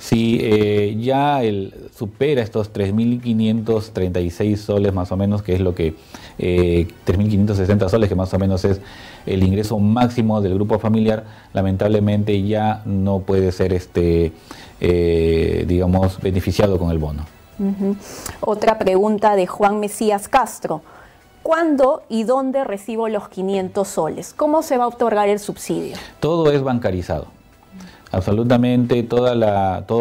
Si 0.00 0.38
eh, 0.40 0.96
ya 0.98 1.42
el, 1.42 1.74
supera 1.94 2.40
estos 2.40 2.72
3.536 2.72 4.56
soles 4.56 4.94
más 4.94 5.12
o 5.12 5.16
menos, 5.18 5.42
que 5.42 5.52
es 5.54 5.60
lo 5.60 5.74
que, 5.74 5.94
eh, 6.38 6.88
3.560 7.06 7.90
soles, 7.90 8.08
que 8.08 8.14
más 8.14 8.32
o 8.32 8.38
menos 8.38 8.64
es 8.64 8.80
el 9.26 9.42
ingreso 9.42 9.78
máximo 9.78 10.40
del 10.40 10.54
grupo 10.54 10.78
familiar, 10.78 11.24
lamentablemente 11.52 12.42
ya 12.42 12.80
no 12.86 13.20
puede 13.20 13.52
ser, 13.52 13.74
este, 13.74 14.32
eh, 14.80 15.66
digamos, 15.68 16.18
beneficiado 16.18 16.78
con 16.78 16.90
el 16.90 16.96
bono. 16.96 17.26
Otra 18.40 18.78
pregunta 18.78 19.36
de 19.36 19.46
Juan 19.46 19.80
Mesías 19.80 20.28
Castro. 20.28 20.82
¿Cuándo 21.42 22.02
y 22.08 22.24
dónde 22.24 22.64
recibo 22.64 23.08
los 23.08 23.28
500 23.28 23.88
soles? 23.88 24.34
¿Cómo 24.34 24.62
se 24.62 24.76
va 24.76 24.84
a 24.84 24.88
otorgar 24.88 25.28
el 25.28 25.38
subsidio? 25.38 25.96
Todo 26.20 26.50
es 26.52 26.62
bancarizado. 26.62 27.26
Absolutamente 28.12 29.02
todos 29.04 29.36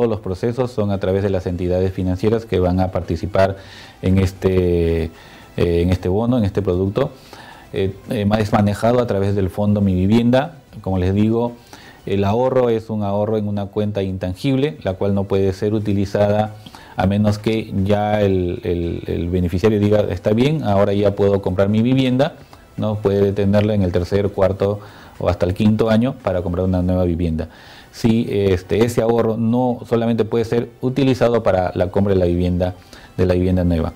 los 0.08 0.20
procesos 0.20 0.72
son 0.72 0.92
a 0.92 0.98
través 0.98 1.22
de 1.24 1.30
las 1.30 1.46
entidades 1.46 1.94
financieras 1.94 2.46
que 2.46 2.60
van 2.60 2.80
a 2.80 2.92
participar 2.92 3.58
en 4.02 4.18
este, 4.18 5.04
eh, 5.04 5.12
en 5.56 5.92
este 5.92 6.10
bono, 6.10 6.38
en 6.38 6.44
este 6.44 6.62
producto. 6.62 7.12
Eh, 7.72 7.96
eh, 8.10 8.28
es 8.40 8.52
manejado 8.52 9.00
a 9.00 9.06
través 9.06 9.36
del 9.36 9.50
fondo 9.50 9.80
Mi 9.80 9.94
Vivienda. 9.94 10.56
Como 10.82 10.98
les 10.98 11.14
digo, 11.14 11.54
el 12.14 12.24
ahorro 12.24 12.70
es 12.70 12.90
un 12.90 13.04
ahorro 13.04 13.38
en 13.38 13.48
una 13.48 13.68
cuenta 13.68 14.04
intangible, 14.04 14.78
la 14.84 14.94
cual 14.94 15.16
no 15.16 15.26
puede 15.26 15.54
ser 15.54 15.74
utilizada 15.74 16.56
a 16.96 17.06
menos 17.06 17.38
que 17.38 17.74
ya 17.84 18.22
el, 18.22 19.30
beneficiario 19.32 19.80
diga, 19.80 20.02
está 20.10 20.32
bien, 20.34 20.64
ahora 20.64 20.94
ya 20.94 21.16
puedo 21.16 21.42
comprar 21.42 21.70
mi 21.70 21.82
vivienda, 21.82 22.34
no 22.78 22.96
puede 22.96 23.32
tenerla 23.32 23.74
en 23.74 23.84
el 23.84 23.92
tercer, 23.92 24.30
cuarto 24.30 24.80
o 25.18 25.30
hasta 25.30 25.46
el 25.46 25.54
quinto 25.54 25.90
año 25.90 26.16
para 26.24 26.42
comprar 26.42 26.66
una 26.66 26.82
nueva 26.82 27.04
vivienda 27.06 27.50
si 27.92 28.28
este, 28.30 28.86
ese 28.86 29.02
ahorro 29.02 29.38
no 29.38 29.80
solamente 29.88 30.26
puede 30.26 30.46
ser 30.46 30.70
utilizado 30.82 31.44
para 31.44 31.72
la 31.76 31.90
compra 31.92 32.14
de 32.14 32.20
la 32.20 32.26
vivienda, 32.26 32.76
de 33.18 33.26
la 33.26 33.34
vivienda 33.34 33.64
nueva. 33.64 33.94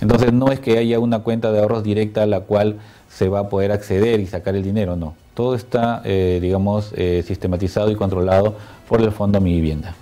Entonces 0.00 0.32
no 0.32 0.50
es 0.50 0.60
que 0.60 0.78
haya 0.78 0.98
una 0.98 1.20
cuenta 1.20 1.52
de 1.52 1.60
ahorros 1.60 1.82
directa 1.82 2.22
a 2.22 2.26
la 2.26 2.40
cual 2.40 2.76
se 3.08 3.28
va 3.28 3.40
a 3.40 3.48
poder 3.48 3.72
acceder 3.72 4.20
y 4.20 4.26
sacar 4.26 4.54
el 4.54 4.62
dinero, 4.62 4.96
no. 4.96 5.14
Todo 5.34 5.54
está, 5.54 6.02
eh, 6.04 6.38
digamos, 6.40 6.92
eh, 6.96 7.22
sistematizado 7.26 7.90
y 7.90 7.96
controlado 7.96 8.54
por 8.88 9.00
el 9.00 9.12
Fondo 9.12 9.40
Mi 9.40 9.52
Vivienda. 9.54 9.94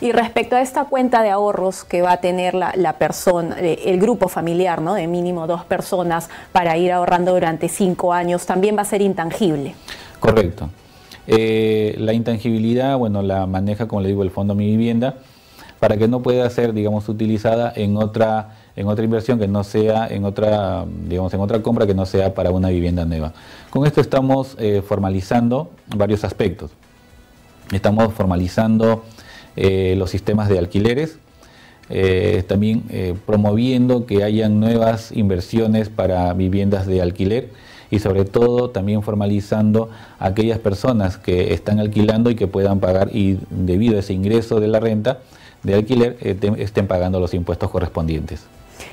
Y 0.00 0.12
respecto 0.12 0.56
a 0.56 0.60
esta 0.60 0.84
cuenta 0.84 1.22
de 1.22 1.30
ahorros 1.30 1.82
que 1.82 2.02
va 2.02 2.12
a 2.12 2.16
tener 2.18 2.54
la, 2.54 2.72
la 2.76 2.94
persona, 2.94 3.56
eh, 3.58 3.80
el 3.86 3.98
grupo 3.98 4.28
familiar, 4.28 4.82
¿no? 4.82 4.94
De 4.94 5.06
mínimo 5.06 5.46
dos 5.46 5.64
personas 5.64 6.28
para 6.52 6.76
ir 6.76 6.92
ahorrando 6.92 7.32
durante 7.32 7.68
cinco 7.68 8.12
años, 8.12 8.44
también 8.44 8.76
va 8.76 8.82
a 8.82 8.84
ser 8.84 9.00
intangible. 9.00 9.74
Correcto. 10.20 10.68
Eh, 11.26 11.96
la 11.98 12.12
intangibilidad, 12.12 12.96
bueno, 12.96 13.22
la 13.22 13.46
maneja, 13.46 13.88
como 13.88 14.00
le 14.00 14.08
digo, 14.08 14.22
el 14.22 14.30
Fondo 14.30 14.54
Mi 14.54 14.66
Vivienda, 14.66 15.14
para 15.80 15.96
que 15.96 16.08
no 16.08 16.20
pueda 16.20 16.48
ser, 16.50 16.72
digamos, 16.72 17.08
utilizada 17.08 17.72
en 17.74 17.96
otra, 17.96 18.54
en 18.76 18.86
otra 18.88 19.04
inversión 19.04 19.38
que 19.38 19.48
no 19.48 19.64
sea, 19.64 20.06
en 20.06 20.24
otra, 20.24 20.84
digamos, 21.08 21.32
en 21.34 21.40
otra 21.40 21.62
compra 21.62 21.86
que 21.86 21.94
no 21.94 22.06
sea 22.06 22.34
para 22.34 22.50
una 22.50 22.68
vivienda 22.68 23.04
nueva. 23.04 23.32
Con 23.70 23.86
esto 23.86 24.00
estamos 24.00 24.56
eh, 24.58 24.82
formalizando 24.86 25.70
varios 25.96 26.24
aspectos. 26.24 26.70
Estamos 27.72 28.12
formalizando 28.14 29.02
eh, 29.56 29.94
los 29.98 30.10
sistemas 30.10 30.48
de 30.48 30.58
alquileres, 30.58 31.18
también 32.48 32.82
promoviendo 33.26 34.06
que 34.06 34.24
hayan 34.24 34.58
nuevas 34.58 35.12
inversiones 35.12 35.88
para 35.88 36.32
viviendas 36.32 36.84
de 36.84 37.00
alquiler 37.00 37.50
y 37.90 37.98
sobre 37.98 38.24
todo 38.24 38.70
también 38.70 39.02
formalizando 39.02 39.90
a 40.18 40.26
aquellas 40.26 40.58
personas 40.58 41.16
que 41.16 41.52
están 41.52 41.78
alquilando 41.78 42.30
y 42.30 42.34
que 42.34 42.46
puedan 42.46 42.80
pagar 42.80 43.10
y 43.14 43.38
debido 43.50 43.96
a 43.96 44.00
ese 44.00 44.12
ingreso 44.12 44.60
de 44.60 44.68
la 44.68 44.80
renta 44.80 45.20
de 45.62 45.74
alquiler 45.74 46.16
eh, 46.20 46.36
estén 46.58 46.86
pagando 46.86 47.20
los 47.20 47.34
impuestos 47.34 47.70
correspondientes. 47.70 48.44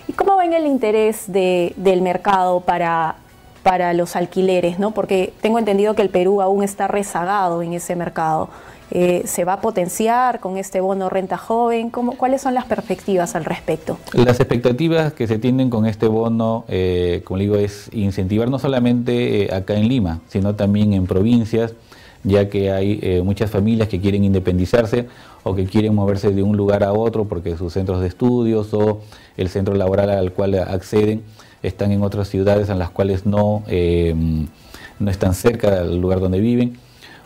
¿Y 0.08 0.14
cómo 0.14 0.38
ven 0.38 0.54
el 0.54 0.66
interés 0.66 1.26
del 1.28 2.02
mercado 2.02 2.62
para, 2.62 3.16
para 3.64 3.94
los 3.94 4.16
alquileres? 4.16 4.80
¿no? 4.80 4.92
Porque 4.92 5.34
tengo 5.42 5.60
entendido 5.60 5.96
que 5.96 6.02
el 6.02 6.10
Perú 6.10 6.42
aún 6.42 6.64
está 6.64 6.88
rezagado 6.88 7.62
en 7.62 7.74
ese 7.74 7.96
mercado. 7.96 8.50
Eh, 8.96 9.24
¿Se 9.26 9.44
va 9.44 9.54
a 9.54 9.62
potenciar 9.62 10.40
con 10.40 10.58
este 10.58 10.80
bono 10.80 11.10
renta 11.10 11.36
joven? 11.36 11.90
¿Cómo, 11.90 12.16
¿Cuáles 12.16 12.42
son 12.42 12.54
las 12.54 12.66
perspectivas 12.66 13.36
al 13.36 13.44
respecto? 13.44 13.98
Las 14.14 14.40
expectativas 14.40 15.14
que 15.14 15.26
se 15.26 15.40
tienen 15.40 15.72
con 15.72 15.88
este 15.88 16.08
bono, 16.08 16.64
eh, 16.68 17.22
como 17.24 17.40
digo, 17.40 17.56
es 17.56 17.90
incentivar 17.92 18.52
no 18.52 18.60
solamente 18.60 19.46
eh, 19.46 19.54
acá 19.54 19.74
en 19.74 19.88
Lima, 19.88 20.20
sino 20.28 20.54
también 20.54 20.94
en 20.94 21.08
provincias, 21.08 21.74
ya 22.24 22.50
que 22.50 22.72
hay 22.72 23.22
muchas 23.24 23.52
familias 23.52 23.90
que 23.90 24.00
quieren 24.00 24.24
independizarse 24.24 25.08
o 25.44 25.56
que 25.56 25.66
quieren 25.66 25.94
moverse 25.94 26.32
de 26.32 26.42
un 26.42 26.56
lugar 26.56 26.84
a 26.84 26.94
otro 26.94 27.26
porque 27.26 27.58
sus 27.58 27.74
centros 27.74 28.00
de 28.02 28.08
estudios 28.08 28.74
o 28.74 29.02
el 29.36 29.50
centro 29.50 29.76
laboral 29.76 30.10
al 30.10 30.32
cual 30.32 30.56
acceden 30.56 31.22
están 31.64 31.92
en 31.92 32.02
otras 32.02 32.30
ciudades 32.30 32.70
en 32.70 32.80
las 32.80 32.92
cuales 32.92 33.26
no, 33.26 33.64
no 35.00 35.12
están 35.12 35.34
cerca 35.34 35.84
del 35.84 36.00
lugar 36.00 36.20
donde 36.20 36.40
viven 36.40 36.78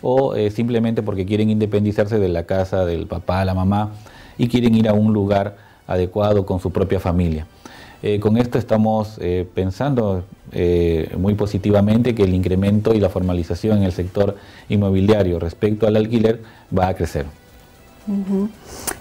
o 0.01 0.35
eh, 0.35 0.51
simplemente 0.51 1.01
porque 1.01 1.25
quieren 1.25 1.49
independizarse 1.49 2.19
de 2.19 2.29
la 2.29 2.43
casa 2.43 2.85
del 2.85 3.07
papá, 3.07 3.43
la 3.45 3.53
mamá 3.53 3.91
y 4.37 4.47
quieren 4.47 4.75
ir 4.75 4.87
a 4.87 4.93
un 4.93 5.13
lugar 5.13 5.57
adecuado 5.87 6.45
con 6.45 6.59
su 6.59 6.71
propia 6.71 6.99
familia. 6.99 7.47
Eh, 8.03 8.19
con 8.19 8.37
esto 8.37 8.57
estamos 8.57 9.17
eh, 10.51 11.13
muy 11.17 11.35
positivamente 11.35 12.15
que 12.15 12.23
el 12.23 12.33
incremento 12.33 12.93
y 12.93 12.99
la 12.99 13.09
formalización 13.09 13.79
en 13.79 13.83
el 13.83 13.91
sector 13.91 14.35
inmobiliario 14.69 15.39
respecto 15.39 15.87
al 15.87 15.95
alquiler 15.95 16.41
va 16.75 16.87
a 16.87 16.95
crecer. 16.95 17.25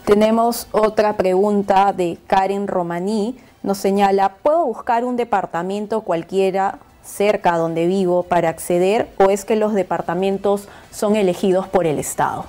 Tenemos 0.04 0.66
otra 0.72 1.16
pregunta 1.16 1.92
de 1.92 2.18
Karen 2.26 2.66
Romaní. 2.66 3.36
Nos 3.62 3.78
señala, 3.78 4.34
¿puedo 4.42 4.64
buscar 4.66 5.04
un 5.04 5.16
departamento 5.16 6.00
cualquiera 6.00 6.80
cerca 7.04 7.56
donde 7.56 7.86
vivo 7.86 8.24
para 8.24 8.48
acceder 8.48 9.08
o 9.18 9.30
es 9.30 9.44
que 9.44 9.54
los 9.54 9.74
departamentos 9.74 10.68
son 10.90 11.14
elegidos 11.14 11.68
por 11.68 11.86
el 11.86 11.98
Estado? 12.00 12.46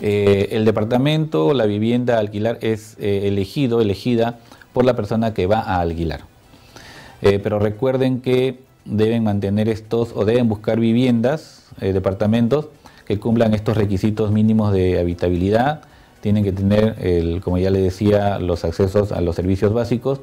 Eh, 0.00 0.48
el 0.52 0.64
departamento, 0.64 1.52
la 1.54 1.66
vivienda 1.66 2.16
a 2.16 2.20
alquilar 2.20 2.58
es 2.62 2.96
eh, 2.98 3.28
elegido, 3.28 3.80
elegida 3.80 4.38
por 4.72 4.84
la 4.84 4.96
persona 4.96 5.34
que 5.34 5.46
va 5.46 5.60
a 5.60 5.80
alquilar. 5.80 6.22
Eh, 7.22 7.38
pero 7.38 7.58
recuerden 7.58 8.20
que 8.20 8.60
deben 8.84 9.24
mantener 9.24 9.68
estos 9.68 10.12
o 10.14 10.24
deben 10.24 10.48
buscar 10.48 10.80
viviendas, 10.80 11.66
eh, 11.80 11.92
departamentos 11.92 12.68
que 13.04 13.18
cumplan 13.18 13.54
estos 13.54 13.76
requisitos 13.76 14.30
mínimos 14.30 14.72
de 14.72 15.00
habitabilidad, 15.00 15.82
tienen 16.20 16.44
que 16.44 16.52
tener, 16.52 16.96
el, 17.00 17.40
como 17.40 17.58
ya 17.58 17.70
le 17.70 17.80
decía, 17.80 18.38
los 18.38 18.64
accesos 18.64 19.10
a 19.12 19.20
los 19.20 19.36
servicios 19.36 19.72
básicos 19.72 20.20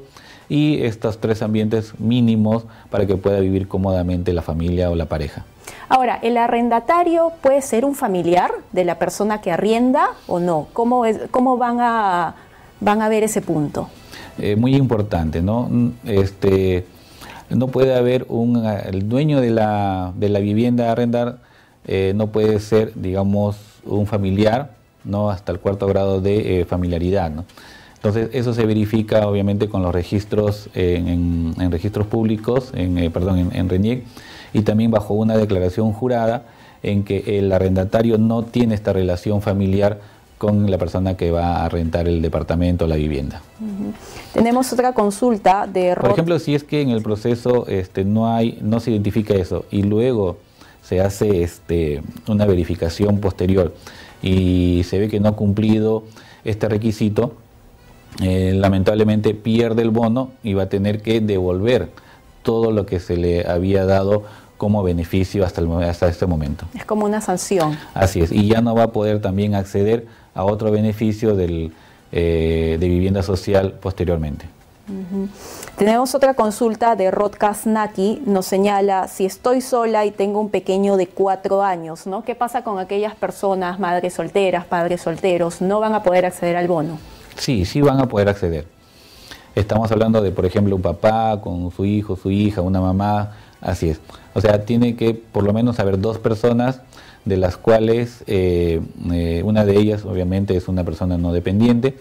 y 0.50 0.84
estos 0.84 1.20
tres 1.20 1.42
ambientes 1.42 2.00
mínimos 2.00 2.66
para 2.90 3.06
que 3.06 3.18
pueda 3.18 3.40
vivir 3.40 3.68
cómodamente 3.68 4.32
la 4.34 4.42
familia 4.42 4.90
o 4.90 4.96
la 4.96 5.06
pareja. 5.06 5.44
Ahora, 5.90 6.20
¿el 6.22 6.38
arrendatario 6.38 7.34
puede 7.42 7.62
ser 7.62 7.84
un 7.84 7.96
familiar 7.96 8.52
de 8.72 8.86
la 8.86 9.00
persona 9.00 9.42
que 9.42 9.52
arrienda 9.52 10.10
o 10.28 10.40
no? 10.40 10.68
¿Cómo, 10.74 11.06
es, 11.06 11.20
cómo 11.32 11.58
van, 11.58 11.80
a, 11.82 12.36
van 12.80 13.02
a 13.02 13.10
ver 13.10 13.24
ese 13.24 13.42
punto? 13.42 13.90
Eh, 14.40 14.56
muy 14.56 14.76
importante, 14.76 15.42
¿no? 15.42 15.70
Este, 16.06 16.86
no 17.50 17.68
puede 17.68 17.96
haber 17.96 18.26
un, 18.30 18.66
el 18.66 19.10
dueño 19.10 19.42
de 19.42 19.50
la, 19.50 20.14
de 20.16 20.30
la 20.30 20.40
vivienda 20.40 20.90
a 20.90 20.92
arrendar, 20.92 21.40
eh, 21.86 22.14
no 22.16 22.28
puede 22.28 22.60
ser, 22.60 22.92
digamos, 22.96 23.58
un 23.86 24.06
familiar, 24.06 24.72
¿no? 25.04 25.30
Hasta 25.30 25.52
el 25.52 25.60
cuarto 25.60 25.88
grado 25.88 26.22
de 26.22 26.62
eh, 26.62 26.66
familiaridad, 26.66 27.32
¿no? 27.32 27.46
Entonces, 27.96 28.30
eso 28.34 28.54
se 28.54 28.66
verifica 28.66 29.28
obviamente 29.28 29.70
con 29.70 29.82
los 29.82 29.94
registros 29.94 30.70
en, 30.76 31.56
registros 31.72 32.06
públicos, 32.06 32.72
en, 32.76 33.12
perdón, 33.12 33.50
en 33.52 33.70
RENIEC, 33.70 34.04
y 34.54 34.62
también 34.62 34.92
bajo 34.92 35.16
una 35.16 35.36
declaración 35.36 35.94
jurada 35.94 36.44
en 36.84 37.04
que 37.04 37.40
el 37.40 37.52
arrendatario 37.52 38.20
no 38.20 38.44
tiene 38.44 38.76
esta 38.76 38.94
relación 38.94 39.42
familiar 39.42 40.00
con 40.38 40.70
la 40.70 40.78
persona 40.78 41.18
que 41.18 41.32
va 41.32 41.66
a 41.66 41.70
rentar 41.70 42.08
el 42.08 42.22
departamento 42.22 42.86
o 42.86 42.88
la 42.88 42.96
vivienda. 42.96 43.42
Tenemos 44.34 44.72
otra 44.72 44.94
consulta 44.94 45.66
de 45.66 45.96
Por 46.00 46.12
ejemplo, 46.12 46.38
si 46.40 46.54
es 46.54 46.64
que 46.64 46.82
en 46.82 46.90
el 46.90 47.02
proceso 47.02 47.66
este, 47.68 48.06
no 48.06 48.28
hay, 48.28 48.60
no 48.62 48.80
se 48.80 48.92
identifica 48.92 49.34
eso 49.34 49.66
y 49.72 49.84
luego 49.84 50.38
se 50.84 51.02
hace 51.02 51.44
este, 51.44 52.04
una 52.28 52.46
verificación 52.46 53.20
posterior 53.20 53.74
y 54.22 54.84
se 54.86 55.00
ve 55.00 55.10
que 55.10 55.20
no 55.20 55.30
ha 55.30 55.36
cumplido 55.36 56.04
este 56.46 56.70
requisito, 56.70 57.34
eh, 58.22 58.54
lamentablemente 58.56 59.34
pierde 59.34 59.82
el 59.82 59.90
bono 59.90 60.32
y 60.44 60.54
va 60.54 60.64
a 60.64 60.70
tener 60.70 61.02
que 61.02 61.20
devolver 61.20 61.90
todo 62.44 62.72
lo 62.72 62.86
que 62.86 63.00
se 63.00 63.18
le 63.18 63.46
había 63.48 63.86
dado 63.86 64.24
como 64.58 64.84
beneficio 64.84 65.46
hasta, 65.46 65.62
el, 65.62 65.72
hasta 65.84 66.08
este 66.08 66.26
momento. 66.26 66.66
Es 66.74 66.86
como 66.86 67.06
una 67.06 67.22
sanción. 67.22 67.78
Así 67.94 68.22
es, 68.22 68.32
y 68.32 68.48
ya 68.48 68.62
no 68.62 68.76
va 68.76 68.84
a 68.84 68.92
poder 68.92 69.22
también 69.22 69.56
acceder 69.56 70.08
a 70.34 70.44
otro 70.44 70.72
beneficio 70.72 71.36
del, 71.36 71.72
eh, 72.12 72.78
de 72.80 72.88
vivienda 72.88 73.24
social 73.24 73.74
posteriormente. 73.82 74.46
Tenemos 75.76 76.16
otra 76.16 76.34
consulta 76.34 76.96
de 76.96 77.12
Rod 77.12 77.34
Kasnaki, 77.34 78.22
nos 78.26 78.46
señala, 78.46 79.10
si 79.10 79.26
estoy 79.26 79.60
sola 79.60 80.06
y 80.06 80.12
tengo 80.12 80.40
un 80.40 80.50
pequeño 80.50 80.96
de 80.96 81.08
cuatro 81.08 81.62
años, 81.62 82.08
¿no? 82.08 82.24
¿Qué 82.24 82.36
pasa 82.36 82.64
con 82.64 82.80
aquellas 82.80 83.14
personas, 83.14 83.80
madres 83.80 84.14
solteras, 84.14 84.66
padres 84.66 85.02
solteros, 85.02 85.62
no 85.62 85.82
van 85.82 85.94
a 85.94 86.04
poder 86.04 86.26
acceder 86.26 86.56
al 86.56 86.70
bono? 86.70 86.98
Sí, 87.36 87.66
sí 87.66 87.82
van 87.82 88.00
a 88.00 88.08
poder 88.08 88.30
acceder. 88.30 88.66
Estamos 89.56 89.92
hablando 89.92 90.22
de, 90.22 90.32
por 90.32 90.46
ejemplo, 90.46 90.76
un 90.76 90.82
papá 90.82 91.42
con 91.42 91.70
su 91.72 91.84
hijo, 91.84 92.16
su 92.16 92.32
hija, 92.32 92.62
una 92.62 92.80
mamá, 92.80 93.34
así 93.60 93.90
es. 93.90 94.00
O 94.38 94.42
sea, 94.42 94.66
tiene 94.66 94.96
que 94.96 95.16
por 95.16 95.44
lo 95.44 95.52
menos 95.52 95.80
haber 95.80 96.00
dos 96.00 96.20
personas 96.20 96.82
de 97.26 97.38
las 97.38 97.58
cuales 97.58 98.24
eh, 98.28 98.80
eh, 99.12 99.42
una 99.44 99.66
de 99.66 99.76
ellas 99.76 100.06
obviamente 100.06 100.56
es 100.56 100.68
una 100.68 100.84
persona 100.84 101.18
no 101.18 101.34
dependiente, 101.34 101.98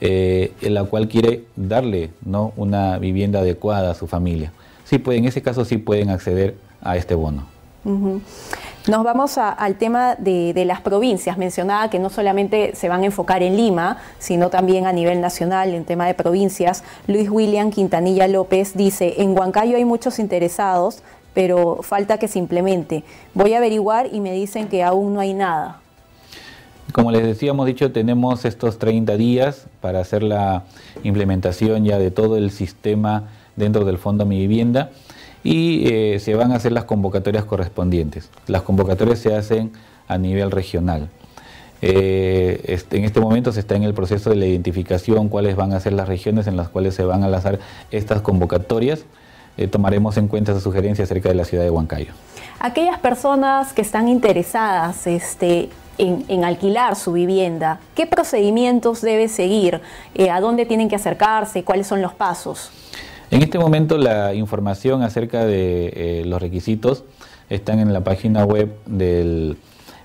eh, 0.00 0.52
en 0.62 0.74
la 0.74 0.84
cual 0.84 1.08
quiere 1.08 1.42
darle 1.56 2.10
¿no? 2.24 2.52
una 2.54 3.00
vivienda 3.00 3.40
adecuada 3.40 3.90
a 3.90 3.94
su 3.94 4.06
familia. 4.06 4.52
Sí, 4.84 4.98
puede, 4.98 5.18
en 5.18 5.24
ese 5.24 5.42
caso 5.42 5.64
sí 5.64 5.78
pueden 5.78 6.10
acceder 6.10 6.54
a 6.82 6.96
este 6.96 7.16
bono. 7.16 7.48
Nos 8.88 9.04
vamos 9.04 9.38
al 9.38 9.76
tema 9.76 10.16
de, 10.16 10.64
las 10.64 10.80
provincias. 10.80 11.38
Mencionaba 11.38 11.88
que 11.88 12.00
no 12.00 12.10
solamente 12.10 12.74
se 12.74 12.88
van 12.88 13.02
a 13.02 13.06
enfocar 13.06 13.42
en 13.44 13.56
Lima, 13.56 13.98
sino 14.18 14.50
también 14.50 14.86
a 14.86 14.92
nivel 14.92 15.20
nacional 15.20 15.72
en 15.72 15.84
tema 15.84 16.06
de 16.06 16.14
provincias. 16.14 16.82
Luis 17.06 17.30
William 17.30 17.70
Quintanilla 17.70 18.26
López 18.26 18.76
dice, 18.76 19.22
en 19.22 19.38
Huancayo 19.38 19.76
hay 19.76 19.84
muchos 19.84 20.18
interesados, 20.18 21.02
pero 21.36 21.80
falta 21.82 22.16
que 22.16 22.28
se 22.28 22.38
implemente. 22.38 23.04
Voy 23.34 23.52
a 23.52 23.58
averiguar 23.58 24.08
y 24.10 24.20
me 24.20 24.32
dicen 24.32 24.68
que 24.68 24.82
aún 24.82 25.12
no 25.12 25.20
hay 25.20 25.34
nada. 25.34 25.80
Como 26.92 27.10
les 27.10 27.24
decíamos 27.24 27.66
dicho, 27.66 27.92
tenemos 27.92 28.46
estos 28.46 28.78
30 28.78 29.18
días 29.18 29.66
para 29.82 30.00
hacer 30.00 30.22
la 30.22 30.64
implementación 31.04 31.84
ya 31.84 31.98
de 31.98 32.10
todo 32.10 32.38
el 32.38 32.50
sistema 32.50 33.24
dentro 33.54 33.84
del 33.84 33.98
Fondo 33.98 34.24
Mi 34.24 34.38
Vivienda 34.38 34.92
y 35.44 35.86
eh, 35.92 36.20
se 36.20 36.34
van 36.34 36.52
a 36.52 36.54
hacer 36.54 36.72
las 36.72 36.84
convocatorias 36.84 37.44
correspondientes. 37.44 38.30
Las 38.46 38.62
convocatorias 38.62 39.18
se 39.18 39.34
hacen 39.34 39.72
a 40.08 40.16
nivel 40.16 40.50
regional. 40.50 41.10
Eh, 41.82 42.62
este, 42.64 42.96
en 42.96 43.04
este 43.04 43.20
momento 43.20 43.52
se 43.52 43.60
está 43.60 43.76
en 43.76 43.82
el 43.82 43.92
proceso 43.92 44.30
de 44.30 44.36
la 44.36 44.46
identificación 44.46 45.28
cuáles 45.28 45.54
van 45.54 45.74
a 45.74 45.80
ser 45.80 45.92
las 45.92 46.08
regiones 46.08 46.46
en 46.46 46.56
las 46.56 46.70
cuales 46.70 46.94
se 46.94 47.04
van 47.04 47.24
a 47.24 47.28
lanzar 47.28 47.58
estas 47.90 48.22
convocatorias. 48.22 49.04
Eh, 49.56 49.68
tomaremos 49.68 50.16
en 50.18 50.28
cuenta 50.28 50.52
esa 50.52 50.60
sugerencia 50.60 51.04
acerca 51.04 51.28
de 51.30 51.34
la 51.34 51.44
ciudad 51.44 51.64
de 51.64 51.70
Huancayo. 51.70 52.12
Aquellas 52.60 52.98
personas 52.98 53.72
que 53.72 53.82
están 53.82 54.08
interesadas 54.08 55.06
este, 55.06 55.70
en, 55.98 56.44
alquilar 56.44 56.96
su 56.96 57.12
vivienda, 57.12 57.80
¿qué 57.94 58.06
procedimientos 58.06 59.00
debe 59.00 59.28
seguir? 59.28 59.80
¿A 60.30 60.40
dónde 60.40 60.66
tienen 60.66 60.88
que 60.88 60.96
acercarse? 60.96 61.64
¿Cuáles 61.64 61.86
son 61.86 62.02
los 62.02 62.12
pasos? 62.12 62.70
En 63.30 63.42
este 63.42 63.58
momento 63.58 63.98
la 63.98 64.34
información 64.34 65.02
acerca 65.02 65.44
de 65.44 65.92
eh, 65.94 66.22
los 66.26 66.40
requisitos 66.40 67.04
están 67.48 67.78
en 67.78 67.92
la 67.92 68.02
página 68.04 68.44
web 68.44 68.74
del 68.86 69.56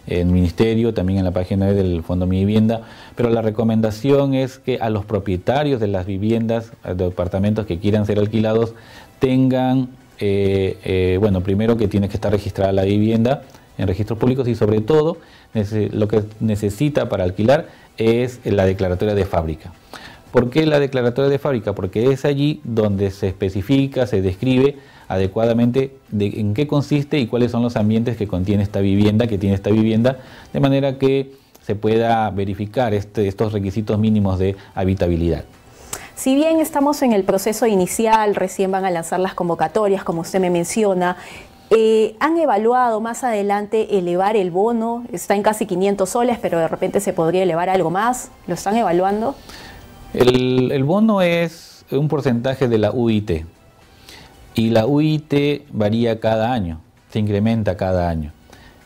Ministerio, 0.07 0.93
también 0.93 1.19
en 1.19 1.25
la 1.25 1.31
página 1.31 1.67
web 1.67 1.75
del 1.75 2.03
Fondo 2.03 2.25
Mi 2.25 2.39
Vivienda, 2.39 2.81
pero 3.15 3.29
la 3.29 3.41
recomendación 3.41 4.33
es 4.33 4.57
que 4.57 4.79
a 4.81 4.89
los 4.89 5.05
propietarios 5.05 5.79
de 5.79 5.87
las 5.87 6.05
viviendas, 6.05 6.71
de 6.83 6.95
departamentos 6.95 7.65
que 7.65 7.79
quieran 7.79 8.05
ser 8.05 8.17
alquilados, 8.17 8.73
tengan, 9.21 9.87
eh, 10.19 10.77
eh, 10.83 11.17
bueno, 11.21 11.41
primero 11.41 11.77
que 11.77 11.87
tiene 11.87 12.09
que 12.09 12.15
estar 12.15 12.31
registrada 12.31 12.73
la 12.73 12.83
vivienda 12.83 13.43
en 13.77 13.87
registros 13.87 14.19
públicos 14.19 14.47
y 14.47 14.55
sobre 14.55 14.81
todo 14.81 15.19
lo 15.91 16.07
que 16.07 16.23
necesita 16.39 17.07
para 17.07 17.23
alquilar 17.23 17.67
es 17.97 18.39
la 18.43 18.65
declaratoria 18.65 19.15
de 19.15 19.25
fábrica. 19.25 19.71
¿Por 20.31 20.49
qué 20.49 20.65
la 20.65 20.79
declaratoria 20.79 21.29
de 21.29 21.39
fábrica? 21.39 21.73
Porque 21.75 22.11
es 22.11 22.25
allí 22.25 22.61
donde 22.63 23.11
se 23.11 23.27
especifica, 23.27 24.07
se 24.07 24.21
describe 24.21 24.77
adecuadamente 25.07 25.91
de 26.09 26.27
en 26.39 26.53
qué 26.53 26.67
consiste 26.67 27.19
y 27.19 27.27
cuáles 27.27 27.51
son 27.51 27.61
los 27.61 27.75
ambientes 27.75 28.17
que 28.17 28.27
contiene 28.27 28.63
esta 28.63 28.79
vivienda, 28.79 29.27
que 29.27 29.37
tiene 29.37 29.55
esta 29.55 29.69
vivienda, 29.69 30.19
de 30.51 30.59
manera 30.59 30.97
que 30.97 31.33
se 31.61 31.75
pueda 31.75 32.29
verificar 32.31 32.93
este, 32.93 33.27
estos 33.27 33.53
requisitos 33.53 33.99
mínimos 33.99 34.39
de 34.39 34.55
habitabilidad. 34.73 35.43
Si 36.21 36.35
bien 36.35 36.59
estamos 36.59 37.01
en 37.01 37.13
el 37.13 37.23
proceso 37.23 37.65
inicial, 37.65 38.35
recién 38.35 38.69
van 38.69 38.85
a 38.85 38.91
lanzar 38.91 39.19
las 39.19 39.33
convocatorias, 39.33 40.03
como 40.03 40.21
usted 40.21 40.39
me 40.39 40.51
menciona, 40.51 41.17
eh, 41.71 42.15
¿Han 42.19 42.37
evaluado 42.37 43.01
más 43.01 43.23
adelante 43.23 43.97
elevar 43.97 44.35
el 44.35 44.51
bono? 44.51 45.03
Está 45.11 45.33
en 45.33 45.41
casi 45.41 45.65
500 45.65 46.07
soles, 46.07 46.37
pero 46.39 46.59
de 46.59 46.67
repente 46.67 46.99
se 46.99 47.11
podría 47.11 47.41
elevar 47.41 47.69
algo 47.69 47.89
más. 47.89 48.29
¿Lo 48.45 48.53
están 48.53 48.75
evaluando? 48.75 49.33
El, 50.13 50.83
bono 50.83 51.23
es 51.23 51.85
un 51.89 52.07
porcentaje 52.07 52.67
de 52.67 52.77
la 52.77 52.91
UIT 52.91 53.45
y 54.53 54.69
la 54.69 54.85
UIT 54.85 55.63
varía 55.71 56.19
cada 56.19 56.53
año, 56.53 56.81
se 57.09 57.17
incrementa 57.17 57.75
cada 57.77 58.09
año. 58.09 58.31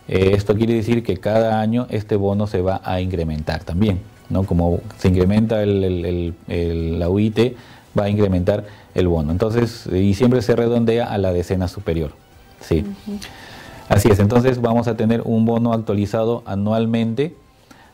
Eh, 0.07 0.31
esto 0.33 0.55
quiere 0.55 0.73
decir 0.75 1.03
que 1.03 1.17
cada 1.17 1.59
año 1.59 1.87
este 1.89 2.15
bono 2.15 2.47
se 2.47 2.61
va 2.61 2.81
a 2.83 3.01
incrementar 3.01 3.63
también, 3.63 3.99
¿no? 4.29 4.43
Como 4.43 4.79
se 4.97 5.07
incrementa 5.07 5.65
la 5.65 7.09
UIT, 7.09 7.55
va 7.97 8.03
a 8.05 8.09
incrementar 8.09 8.65
el 8.93 9.07
bono. 9.07 9.31
Entonces, 9.31 9.87
y 9.87 10.13
siempre 10.13 10.41
se 10.41 10.55
redondea 10.55 11.05
a 11.05 11.17
la 11.17 11.33
decena 11.33 11.67
superior. 11.67 12.11
Sí. 12.59 12.85
Así 13.89 14.09
es, 14.09 14.19
entonces 14.19 14.61
vamos 14.61 14.87
a 14.87 14.97
tener 14.97 15.21
un 15.25 15.45
bono 15.45 15.73
actualizado 15.73 16.43
anualmente 16.45 17.35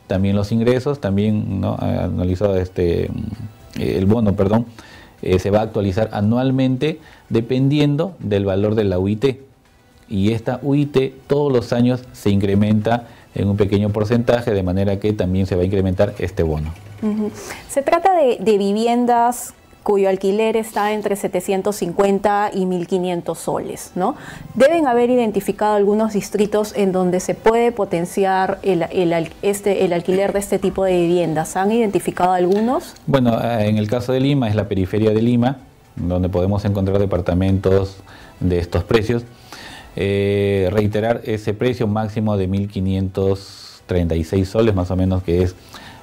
también 0.06 0.36
los 0.36 0.52
ingresos, 0.52 1.00
también 1.00 1.60
¿no? 1.60 1.76
analizado 1.78 2.56
este, 2.58 3.10
el 3.78 4.04
bono, 4.06 4.34
perdón, 4.34 4.66
eh, 5.22 5.38
se 5.38 5.50
va 5.50 5.60
a 5.60 5.62
actualizar 5.62 6.10
anualmente 6.12 7.00
dependiendo 7.28 8.14
del 8.18 8.44
valor 8.44 8.74
de 8.74 8.84
la 8.84 8.98
UIT. 8.98 9.38
Y 10.12 10.32
esta 10.32 10.60
UIT 10.62 11.26
todos 11.26 11.52
los 11.52 11.72
años 11.72 12.02
se 12.12 12.30
incrementa 12.30 13.08
en 13.34 13.48
un 13.48 13.56
pequeño 13.56 13.88
porcentaje, 13.88 14.52
de 14.52 14.62
manera 14.62 15.00
que 15.00 15.12
también 15.14 15.46
se 15.46 15.56
va 15.56 15.62
a 15.62 15.64
incrementar 15.64 16.14
este 16.18 16.42
bono. 16.42 16.72
Se 17.68 17.82
trata 17.82 18.14
de, 18.14 18.36
de 18.38 18.58
viviendas 18.58 19.54
cuyo 19.82 20.08
alquiler 20.08 20.56
está 20.56 20.92
entre 20.92 21.16
750 21.16 22.50
y 22.54 22.64
1.500 22.64 23.34
soles. 23.34 23.92
¿no? 23.94 24.14
Deben 24.54 24.86
haber 24.86 25.10
identificado 25.10 25.74
algunos 25.74 26.12
distritos 26.12 26.72
en 26.76 26.92
donde 26.92 27.20
se 27.20 27.34
puede 27.34 27.72
potenciar 27.72 28.58
el, 28.62 28.84
este, 29.42 29.84
el 29.84 29.92
alquiler 29.92 30.32
de 30.32 30.38
este 30.38 30.58
tipo 30.58 30.84
de 30.84 30.92
viviendas. 30.92 31.56
¿Han 31.56 31.72
identificado 31.72 32.32
algunos? 32.32 32.94
Bueno, 33.06 33.38
eh, 33.42 33.68
en 33.68 33.76
el 33.78 33.88
caso 33.88 34.12
de 34.12 34.20
Lima 34.20 34.48
es 34.48 34.54
la 34.54 34.68
periferia 34.68 35.10
de 35.10 35.22
Lima, 35.22 35.58
donde 35.96 36.28
podemos 36.28 36.64
encontrar 36.64 36.98
departamentos 36.98 37.96
de 38.40 38.58
estos 38.58 38.84
precios. 38.84 39.24
Eh, 39.94 40.68
reiterar 40.72 41.20
ese 41.24 41.52
precio 41.52 41.86
máximo 41.86 42.36
de 42.36 42.48
1.536 42.48 44.44
soles, 44.44 44.74
más 44.74 44.90
o 44.90 44.96
menos, 44.96 45.22
que 45.22 45.42
es 45.42 45.54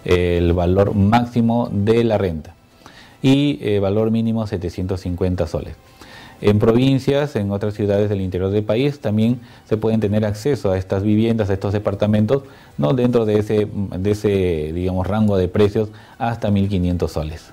el 0.06 0.54
valor 0.54 0.94
máximo 0.96 1.70
de 1.72 2.04
la 2.04 2.18
renta, 2.18 2.54
y 3.22 3.60
eh, 3.62 3.80
valor 3.80 4.12
mínimo 4.12 4.46
750 4.48 5.48
soles. 5.48 5.76
En 6.42 6.58
provincias, 6.58 7.36
en 7.36 7.52
otras 7.52 7.74
ciudades 7.74 8.10
del 8.10 8.22
interior 8.22 8.50
del 8.50 8.64
país, 8.64 9.00
también 9.00 9.42
se 9.68 9.76
pueden 9.76 10.00
tener 10.00 10.24
acceso 10.24 10.72
a 10.72 10.78
estas 10.78 11.04
viviendas, 11.04 11.50
a 11.50 11.54
estos 11.54 11.74
departamentos, 11.74 12.44
no 12.78 12.94
dentro 12.94 13.26
de 13.26 13.40
ese, 13.40 13.68
de 13.98 14.12
ese 14.12 14.72
digamos, 14.74 15.06
rango 15.06 15.36
de 15.36 15.50
precios 15.50 15.90
hasta 16.18 16.50
1.500 16.50 17.08
soles. 17.10 17.52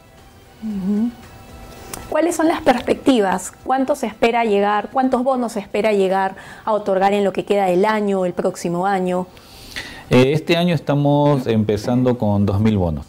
¿Cuáles 2.08 2.36
son 2.36 2.48
las 2.48 2.60
perspectivas? 2.62 3.52
¿Cuánto 3.64 3.96
se 3.96 4.06
espera 4.06 4.44
llegar? 4.44 4.90
¿Cuántos 4.92 5.24
bonos 5.24 5.52
se 5.52 5.60
espera 5.60 5.92
llegar 5.92 6.36
a 6.64 6.72
otorgar 6.72 7.12
en 7.12 7.24
lo 7.24 7.32
que 7.32 7.44
queda 7.44 7.66
del 7.66 7.84
año, 7.84 8.24
el 8.24 8.32
próximo 8.32 8.86
año? 8.86 9.26
Eh, 10.08 10.32
este 10.32 10.56
año 10.56 10.74
estamos 10.74 11.46
empezando 11.46 12.16
con 12.16 12.46
2.000 12.46 12.78
bonos. 12.78 13.06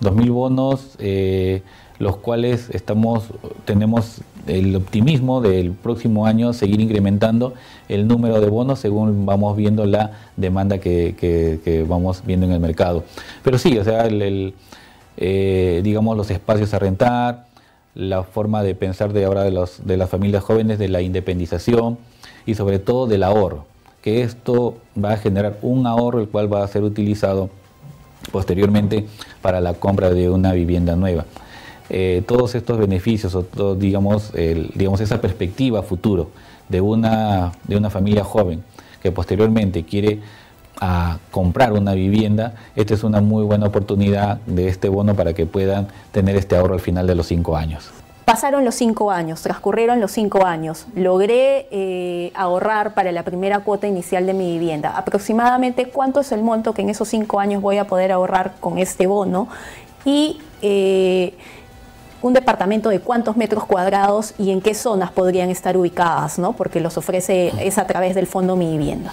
2.000 0.00 0.30
bonos, 0.30 0.96
eh, 0.98 1.62
los 1.98 2.16
cuales 2.16 2.70
estamos, 2.70 3.24
tenemos 3.66 4.22
el 4.46 4.74
optimismo 4.74 5.42
del 5.42 5.72
próximo 5.72 6.24
año 6.24 6.54
seguir 6.54 6.80
incrementando 6.80 7.52
el 7.88 8.08
número 8.08 8.40
de 8.40 8.48
bonos 8.48 8.78
según 8.78 9.26
vamos 9.26 9.54
viendo 9.56 9.84
la 9.84 10.12
demanda 10.36 10.78
que, 10.78 11.84
vamos 11.86 12.22
viendo 12.24 12.46
en 12.46 12.52
el 12.52 12.60
mercado. 12.60 13.04
Pero 13.42 13.58
sí, 13.58 13.76
o 13.76 13.84
sea, 13.84 14.08
eh, 15.20 15.80
digamos 15.82 16.16
los 16.16 16.30
espacios 16.30 16.72
a 16.72 16.78
rentar, 16.78 17.47
la 17.98 18.22
forma 18.22 18.62
de 18.62 18.76
pensar 18.76 19.12
de 19.12 19.24
ahora 19.24 19.42
de, 19.42 19.50
los, 19.50 19.84
de 19.84 19.96
las 19.96 20.08
familias 20.08 20.44
jóvenes, 20.44 20.78
de 20.78 20.88
la 20.88 21.02
independización 21.02 21.98
y 22.46 22.54
sobre 22.54 22.78
todo 22.78 23.08
del 23.08 23.24
ahorro, 23.24 23.66
que 24.02 24.22
esto 24.22 24.76
va 24.96 25.14
a 25.14 25.16
generar 25.16 25.58
un 25.62 25.84
ahorro 25.84 26.20
el 26.20 26.28
cual 26.28 26.50
va 26.50 26.62
a 26.62 26.68
ser 26.68 26.84
utilizado 26.84 27.50
posteriormente 28.30 29.06
para 29.42 29.60
la 29.60 29.74
compra 29.74 30.10
de 30.10 30.30
una 30.30 30.52
vivienda 30.52 30.94
nueva. 30.94 31.24
Eh, 31.90 32.22
todos 32.24 32.54
estos 32.54 32.78
beneficios 32.78 33.34
o 33.34 33.74
digamos, 33.74 34.32
digamos 34.74 35.00
esa 35.00 35.20
perspectiva 35.20 35.82
futuro 35.82 36.30
de 36.68 36.80
una, 36.80 37.52
de 37.66 37.76
una 37.76 37.90
familia 37.90 38.22
joven 38.22 38.62
que 39.02 39.10
posteriormente 39.10 39.82
quiere 39.84 40.20
a 40.80 41.18
comprar 41.30 41.72
una 41.72 41.94
vivienda, 41.94 42.54
esta 42.76 42.94
es 42.94 43.04
una 43.04 43.20
muy 43.20 43.44
buena 43.44 43.66
oportunidad 43.66 44.38
de 44.46 44.68
este 44.68 44.88
bono 44.88 45.14
para 45.14 45.32
que 45.32 45.46
puedan 45.46 45.88
tener 46.12 46.36
este 46.36 46.56
ahorro 46.56 46.74
al 46.74 46.80
final 46.80 47.06
de 47.06 47.14
los 47.14 47.26
cinco 47.26 47.56
años. 47.56 47.90
Pasaron 48.24 48.64
los 48.64 48.74
cinco 48.74 49.10
años, 49.10 49.40
transcurrieron 49.40 50.00
los 50.00 50.12
cinco 50.12 50.44
años, 50.44 50.86
logré 50.94 51.66
eh, 51.70 52.30
ahorrar 52.34 52.92
para 52.92 53.10
la 53.10 53.22
primera 53.22 53.60
cuota 53.60 53.86
inicial 53.86 54.26
de 54.26 54.34
mi 54.34 54.52
vivienda. 54.52 54.96
Aproximadamente 54.98 55.86
cuánto 55.88 56.20
es 56.20 56.30
el 56.32 56.42
monto 56.42 56.74
que 56.74 56.82
en 56.82 56.90
esos 56.90 57.08
cinco 57.08 57.40
años 57.40 57.62
voy 57.62 57.78
a 57.78 57.86
poder 57.86 58.12
ahorrar 58.12 58.56
con 58.60 58.76
este 58.76 59.06
bono 59.06 59.48
y 60.04 60.40
eh, 60.60 61.32
un 62.20 62.32
departamento 62.32 62.88
de 62.88 63.00
cuántos 63.00 63.36
metros 63.36 63.64
cuadrados 63.64 64.34
y 64.38 64.50
en 64.50 64.60
qué 64.60 64.74
zonas 64.74 65.12
podrían 65.12 65.50
estar 65.50 65.76
ubicadas, 65.76 66.38
¿no? 66.38 66.52
porque 66.52 66.80
los 66.80 66.96
ofrece 66.96 67.52
es 67.60 67.78
a 67.78 67.86
través 67.86 68.14
del 68.14 68.26
fondo 68.26 68.56
Mi 68.56 68.70
Vivienda. 68.72 69.12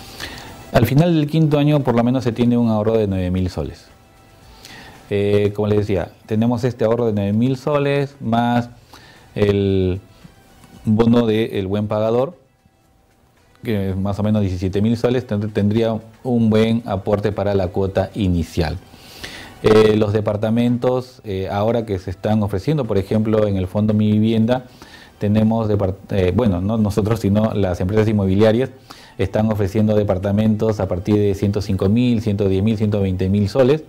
Al 0.75 0.85
final 0.85 1.15
del 1.15 1.27
quinto 1.27 1.57
año 1.57 1.79
por 1.79 1.95
lo 1.95 2.03
menos 2.03 2.25
se 2.25 2.33
tiene 2.33 2.57
un 2.57 2.67
ahorro 2.67 2.97
de 2.97 3.07
9 3.07 3.31
mil 3.31 3.49
soles. 3.49 3.85
Eh, 5.09 5.53
como 5.55 5.69
les 5.69 5.77
decía, 5.77 6.09
tenemos 6.25 6.65
este 6.65 6.83
ahorro 6.83 7.05
de 7.05 7.13
9 7.13 7.31
mil 7.31 7.55
soles 7.55 8.17
más 8.19 8.69
el 9.35 10.01
bono 10.83 11.27
del 11.27 11.65
buen 11.67 11.87
pagador, 11.87 12.37
que 13.63 13.91
es 13.91 13.95
más 13.95 14.19
o 14.19 14.23
menos 14.23 14.41
17 14.41 14.81
mil 14.81 14.97
soles, 14.97 15.25
tendría 15.25 15.97
un 16.23 16.49
buen 16.49 16.83
aporte 16.85 17.31
para 17.31 17.55
la 17.55 17.69
cuota 17.69 18.09
inicial. 18.13 18.77
Eh, 19.63 19.95
los 19.95 20.11
departamentos, 20.11 21.21
eh, 21.23 21.47
ahora 21.49 21.85
que 21.85 21.99
se 21.99 22.11
están 22.11 22.43
ofreciendo, 22.43 22.83
por 22.83 22.97
ejemplo, 22.97 23.47
en 23.47 23.55
el 23.55 23.67
Fondo 23.67 23.93
Mi 23.93 24.11
Vivienda, 24.11 24.65
tenemos, 25.19 25.69
bueno, 26.33 26.59
no 26.59 26.77
nosotros, 26.77 27.21
sino 27.21 27.53
las 27.53 27.79
empresas 27.79 28.09
inmobiliarias, 28.09 28.71
están 29.17 29.51
ofreciendo 29.51 29.95
departamentos 29.95 30.79
a 30.79 30.87
partir 30.87 31.15
de 31.15 31.33
105 31.35 31.89
mil, 31.89 32.21
110 32.21 32.63
mil, 32.63 32.77
120 32.77 33.29
mil 33.29 33.49
soles. 33.49 33.83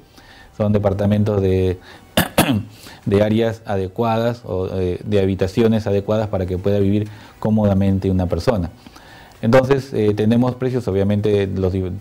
Son 0.56 0.72
departamentos 0.72 1.42
de, 1.42 1.78
de 3.06 3.22
áreas 3.22 3.62
adecuadas 3.66 4.42
o 4.44 4.68
eh, 4.72 5.00
de, 5.04 5.20
habitaciones 5.20 5.86
adecuadas 5.86 6.28
para 6.28 6.46
que 6.46 6.58
pueda 6.58 6.78
vivir 6.78 7.08
cómodamente 7.38 8.10
una 8.10 8.26
persona. 8.26 8.70
Entonces 9.42 9.92
eh, 9.92 10.14
tenemos 10.14 10.54
precios, 10.54 10.88
obviamente 10.88 11.48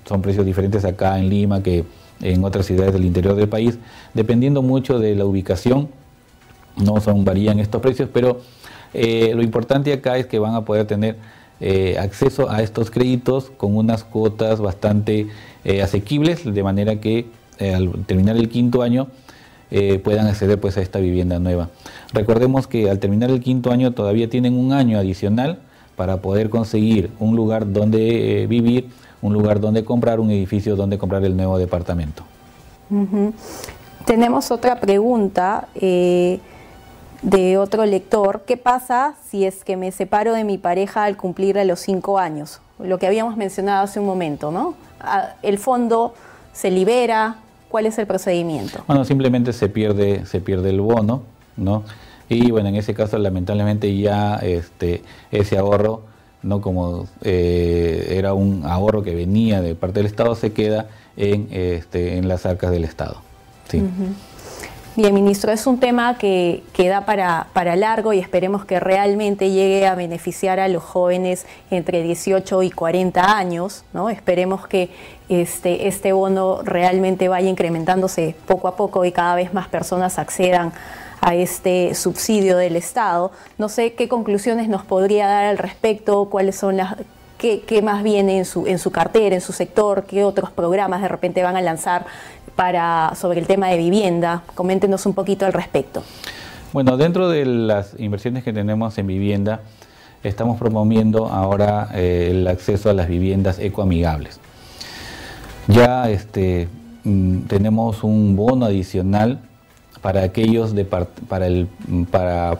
son 0.06 0.22
precios 0.22 0.46
diferentes 0.46 0.86
acá 0.86 1.20
en 1.20 1.30
Lima 1.30 1.62
que 1.62 1.84
en 2.22 2.44
otras 2.46 2.66
ciudades 2.66 2.94
del 2.94 3.04
interior 3.04 3.36
del 3.36 3.50
país, 3.50 3.78
dependiendo 4.14 4.62
mucho 4.62 5.00
de 5.00 5.16
la 5.16 5.26
ubicación, 5.26 5.90
no 6.78 7.02
son 7.02 7.26
varían 7.26 7.60
estos 7.60 7.82
precios, 7.82 8.10
pero 8.12 8.40
eh, 8.94 9.34
lo 9.36 9.44
importante 9.44 9.92
acá 9.92 10.18
es 10.18 10.26
que 10.26 10.40
van 10.40 10.56
a 10.56 10.64
poder 10.64 10.88
tener 10.88 11.18
eh, 11.62 11.98
acceso 11.98 12.50
a 12.50 12.62
estos 12.62 12.92
créditos 12.92 13.50
con 13.56 13.78
unas 13.78 14.04
cuotas 14.04 14.60
bastante 14.60 15.28
eh, 15.64 15.82
asequibles, 15.82 16.44
de 16.44 16.64
manera 16.64 17.00
que 17.00 17.28
eh, 17.60 17.74
al 17.74 17.92
terminar 18.06 18.36
el 18.36 18.50
quinto 18.50 18.82
año 18.82 19.08
puedan 20.04 20.28
acceder 20.28 20.58
pues, 20.62 20.78
a 20.78 20.82
esta 20.82 21.00
vivienda 21.00 21.38
nueva. 21.38 21.70
Recordemos 22.14 22.66
que 22.66 22.90
al 22.90 23.00
terminar 23.00 23.30
el 23.30 23.42
quinto 23.42 23.72
año 23.72 23.92
todavía 23.92 24.30
tienen 24.30 24.58
un 24.58 24.72
año 24.72 24.98
adicional 24.98 25.60
para 25.98 26.22
poder 26.22 26.50
conseguir 26.50 27.10
un 27.20 27.36
lugar 27.36 27.74
donde 27.74 28.46
vivir, 28.48 28.88
un 29.22 29.34
lugar 29.34 29.60
donde 29.60 29.84
comprar, 29.84 30.22
un 30.22 30.32
edificio 30.32 30.78
donde 30.78 30.98
comprar 30.98 31.26
el 31.26 31.36
nuevo 31.36 31.58
departamento. 31.58 32.24
Tenemos 34.06 34.50
otra 34.50 34.80
pregunta 34.80 35.68
de 37.22 37.58
otro 37.58 37.86
lector, 37.86 38.44
¿qué 38.46 38.58
pasa 38.58 39.16
si 39.30 39.46
es 39.46 39.64
que 39.64 39.78
me 39.78 39.92
separo 39.92 40.34
de 40.34 40.44
mi 40.44 40.58
pareja 40.58 41.04
al 41.04 41.18
cumplir 41.18 41.58
los 41.66 41.80
cinco 41.80 42.20
años? 42.20 42.62
Lo 42.80 43.00
que 43.00 43.08
habíamos 43.08 43.38
mencionado 43.38 43.84
hace 43.84 44.00
un 44.00 44.06
momento, 44.06 44.52
¿no? 44.52 44.76
El 45.42 45.58
fondo 45.58 46.14
se 46.54 46.72
libera, 46.72 47.38
¿cuál 47.70 47.86
es 47.86 47.98
el 47.98 48.08
procedimiento? 48.08 48.84
Bueno, 48.88 49.06
simplemente 49.06 49.54
se 49.54 49.70
pierde, 49.70 50.26
se 50.26 50.42
pierde 50.42 50.70
el 50.70 50.82
bono, 50.82 51.24
¿no? 51.58 51.84
Y 52.28 52.52
bueno, 52.52 52.70
en 52.70 52.76
ese 52.76 52.94
caso 52.94 53.18
lamentablemente 53.18 53.96
ya 53.98 54.38
este, 54.38 55.04
ese 55.32 55.58
ahorro, 55.58 56.04
¿no? 56.42 56.62
Como 56.62 57.08
eh, 57.22 58.16
era 58.18 58.34
un 58.34 58.66
ahorro 58.66 59.04
que 59.04 59.16
venía 59.16 59.62
de 59.62 59.76
parte 59.76 60.00
del 60.00 60.08
Estado, 60.08 60.36
se 60.36 60.54
queda 60.54 60.88
en, 61.18 61.48
este, 61.52 62.18
en 62.18 62.28
las 62.28 62.46
arcas 62.46 62.72
del 62.72 62.84
Estado. 62.84 63.18
Sí. 63.70 63.84
Bien, 64.98 65.14
ministro, 65.14 65.52
es 65.52 65.68
un 65.68 65.78
tema 65.78 66.18
que, 66.18 66.64
da 66.78 67.02
para, 67.02 67.48
para, 67.52 67.76
largo 67.76 68.14
y 68.14 68.20
esperemos 68.20 68.64
que 68.64 68.80
realmente 68.80 69.52
llegue 69.52 69.86
a 69.88 69.94
beneficiar 69.94 70.62
a 70.62 70.70
los 70.70 70.84
jóvenes 70.84 71.46
entre 71.70 72.02
18 72.02 72.64
y 72.64 72.72
40 72.72 73.38
años. 73.38 73.84
¿no? 73.92 74.10
Esperemos 74.10 74.68
que 74.68 74.90
este, 75.28 75.90
este 75.90 76.14
bono 76.14 76.62
realmente 76.64 77.28
vaya 77.28 77.50
incrementándose 77.50 78.38
poco 78.48 78.70
a 78.70 78.78
poco 78.78 79.04
y 79.04 79.12
cada 79.12 79.36
vez 79.36 79.54
más 79.54 79.68
personas 79.68 80.18
accedan 80.18 80.72
a 81.20 81.36
este 81.36 81.94
subsidio 81.94 82.56
del 82.56 82.78
Estado. 82.78 83.34
No 83.58 83.68
sé 83.68 83.96
qué 83.96 84.08
conclusiones 84.08 84.70
nos 84.70 84.86
podría 84.86 85.28
dar 85.28 85.44
al 85.44 85.58
respecto, 85.58 86.30
cuáles 86.30 86.56
son 86.56 86.78
las, 86.78 86.96
qué, 87.38 87.60
qué, 87.62 87.82
más 87.82 88.02
viene 88.02 88.38
en 88.38 88.46
su, 88.46 88.66
en 88.66 88.80
su 88.80 88.92
cartera, 88.92 89.36
en 89.36 89.42
su 89.42 89.52
sector, 89.52 90.06
qué 90.06 90.24
otros 90.24 90.52
programas 90.52 91.02
de 91.02 91.10
repente 91.10 91.44
van 91.44 91.58
a 91.58 91.62
lanzar 91.62 92.06
para, 92.56 93.14
sobre 93.16 93.40
el 93.40 93.48
tema 93.48 93.68
de 93.68 93.78
vivienda. 93.78 94.44
Coméntenos 94.56 95.06
un 95.06 95.14
poquito 95.14 95.46
al 95.46 95.54
respecto. 95.54 96.04
Bueno, 96.74 96.98
dentro 96.98 97.30
de 97.30 97.46
las 97.46 97.96
inversiones 98.00 98.44
que 98.44 98.52
tenemos 98.52 98.98
en 98.98 99.08
vivienda, 99.08 99.62
estamos 100.24 100.60
promoviendo 100.60 101.28
ahora 101.28 101.90
eh, 101.94 102.30
el 102.32 102.48
acceso 102.48 102.90
a 102.90 102.94
las 102.94 103.08
viviendas 103.08 103.60
ecoamigables. 103.60 104.40
Ya 105.68 106.10
este, 106.10 106.68
mm, 107.04 107.42
tenemos 107.42 108.04
un 108.04 108.36
bono 108.36 108.66
adicional 108.66 109.40
para 110.02 110.24
aquellos 110.24 110.76
de 110.76 110.86
para, 110.86 111.48
el, 111.48 111.68
para 112.12 112.60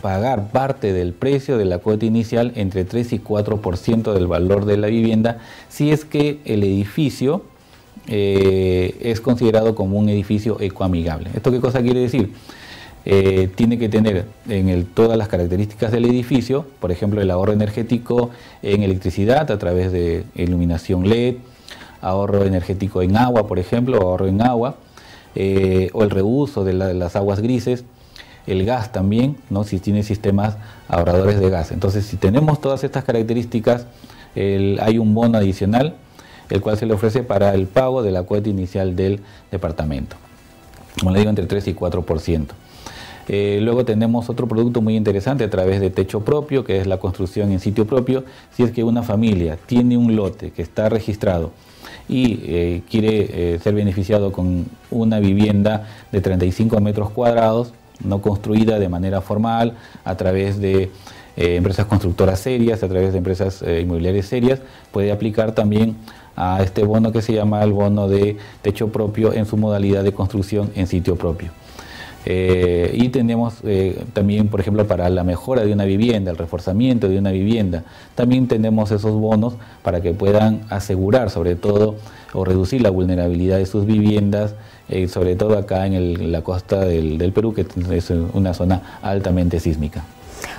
pagar 0.00 0.48
parte 0.48 0.92
del 0.92 1.12
precio 1.12 1.58
de 1.58 1.64
la 1.64 1.78
cuota 1.78 2.06
inicial 2.06 2.52
entre 2.56 2.84
3 2.84 3.12
y 3.12 3.18
4% 3.20 4.12
del 4.12 4.26
valor 4.26 4.64
de 4.64 4.76
la 4.76 4.86
vivienda 4.86 5.38
si 5.68 5.92
es 5.92 6.04
que 6.04 6.40
el 6.44 6.64
edificio 6.64 7.44
eh, 8.06 8.96
es 9.00 9.20
considerado 9.20 9.74
como 9.74 9.98
un 9.98 10.08
edificio 10.08 10.60
ecoamigable. 10.60 11.30
¿Esto 11.34 11.50
qué 11.50 11.60
cosa 11.60 11.82
quiere 11.82 12.00
decir? 12.00 12.32
Eh, 13.04 13.48
tiene 13.54 13.78
que 13.78 13.88
tener 13.88 14.26
en 14.48 14.84
todas 14.86 15.16
las 15.16 15.28
características 15.28 15.90
del 15.90 16.04
edificio, 16.04 16.66
por 16.80 16.92
ejemplo, 16.92 17.20
el 17.20 17.30
ahorro 17.30 17.52
energético 17.52 18.30
en 18.62 18.82
electricidad 18.82 19.50
a 19.50 19.58
través 19.58 19.90
de 19.92 20.24
iluminación 20.34 21.08
LED, 21.08 21.36
ahorro 22.02 22.44
energético 22.44 23.02
en 23.02 23.16
agua, 23.16 23.46
por 23.46 23.58
ejemplo, 23.58 24.00
ahorro 24.00 24.26
en 24.26 24.42
agua, 24.42 24.76
eh, 25.34 25.90
o 25.92 26.02
el 26.02 26.10
reuso 26.10 26.64
de, 26.64 26.72
las 26.72 27.16
aguas 27.16 27.40
grises, 27.40 27.84
el 28.46 28.64
gas 28.66 28.92
también, 28.92 29.36
¿no? 29.48 29.64
si 29.64 29.78
tiene 29.78 30.02
sistemas 30.02 30.56
ahorradores 30.88 31.38
de 31.40 31.48
gas. 31.48 31.72
Entonces, 31.72 32.04
si 32.04 32.16
tenemos 32.16 32.60
todas 32.60 32.84
estas 32.84 33.04
características, 33.04 33.86
hay 34.34 34.98
un 34.98 35.14
bono 35.14 35.38
adicional, 35.38 35.96
el 36.50 36.60
cual 36.60 36.76
se 36.76 36.86
le 36.86 36.94
ofrece 36.94 37.22
para 37.22 37.54
el 37.54 37.66
pago 37.66 38.02
de 38.02 38.10
la 38.10 38.24
cuota 38.24 38.48
inicial 38.48 38.96
del 38.96 39.20
departamento. 39.50 40.16
Como 40.98 41.12
le 41.12 41.20
digo, 41.20 41.30
entre 41.30 41.46
3 41.46 41.68
y 41.68 41.74
4%. 41.74 42.46
Eh, 43.32 43.60
luego 43.62 43.84
tenemos 43.84 44.28
otro 44.28 44.48
producto 44.48 44.82
muy 44.82 44.96
interesante 44.96 45.44
a 45.44 45.50
través 45.50 45.80
de 45.80 45.90
techo 45.90 46.24
propio, 46.24 46.64
que 46.64 46.80
es 46.80 46.88
la 46.88 46.98
construcción 46.98 47.52
en 47.52 47.60
sitio 47.60 47.86
propio. 47.86 48.24
Si 48.56 48.64
es 48.64 48.72
que 48.72 48.82
una 48.82 49.04
familia 49.04 49.56
tiene 49.66 49.96
un 49.96 50.16
lote 50.16 50.50
que 50.50 50.62
está 50.62 50.88
registrado 50.88 51.52
y 52.08 52.40
eh, 52.42 52.82
quiere 52.90 53.54
eh, 53.54 53.58
ser 53.60 53.74
beneficiado 53.74 54.32
con 54.32 54.66
una 54.90 55.20
vivienda 55.20 55.86
de 56.10 56.20
35 56.20 56.80
metros 56.80 57.10
cuadrados, 57.10 57.72
no 58.02 58.20
construida 58.20 58.80
de 58.80 58.88
manera 58.88 59.20
formal, 59.20 59.76
a 60.04 60.16
través 60.16 60.58
de 60.58 60.90
empresas 61.36 61.86
constructoras 61.86 62.40
serias, 62.40 62.82
a 62.82 62.88
través 62.88 63.12
de 63.12 63.18
empresas 63.18 63.62
inmobiliarias 63.62 64.26
serias, 64.26 64.60
puede 64.90 65.12
aplicar 65.12 65.52
también 65.52 65.96
a 66.36 66.62
este 66.62 66.84
bono 66.84 67.12
que 67.12 67.22
se 67.22 67.32
llama 67.32 67.62
el 67.62 67.72
bono 67.72 68.08
de 68.08 68.36
techo 68.62 68.88
propio 68.88 69.32
en 69.32 69.46
su 69.46 69.56
modalidad 69.56 70.02
de 70.04 70.12
construcción 70.12 70.70
en 70.74 70.86
sitio 70.86 71.16
propio. 71.16 71.50
Eh, 72.26 72.90
y 72.94 73.08
tenemos 73.08 73.54
eh, 73.64 74.04
también, 74.12 74.48
por 74.48 74.60
ejemplo, 74.60 74.86
para 74.86 75.08
la 75.08 75.24
mejora 75.24 75.64
de 75.64 75.72
una 75.72 75.84
vivienda, 75.84 76.30
el 76.30 76.36
reforzamiento 76.36 77.08
de 77.08 77.18
una 77.18 77.30
vivienda, 77.30 77.84
también 78.14 78.46
tenemos 78.46 78.90
esos 78.90 79.12
bonos 79.12 79.54
para 79.82 80.02
que 80.02 80.12
puedan 80.12 80.60
asegurar 80.68 81.30
sobre 81.30 81.54
todo 81.54 81.96
o 82.34 82.44
reducir 82.44 82.82
la 82.82 82.90
vulnerabilidad 82.90 83.56
de 83.56 83.66
sus 83.66 83.86
viviendas, 83.86 84.54
eh, 84.88 85.08
sobre 85.08 85.34
todo 85.34 85.56
acá 85.56 85.86
en 85.86 86.30
la 86.30 86.42
costa 86.42 86.84
del, 86.84 87.16
del 87.16 87.32
Perú, 87.32 87.54
que 87.54 87.66
es 87.96 88.10
una 88.10 88.52
zona 88.52 88.98
altamente 89.02 89.58
sísmica. 89.58 90.04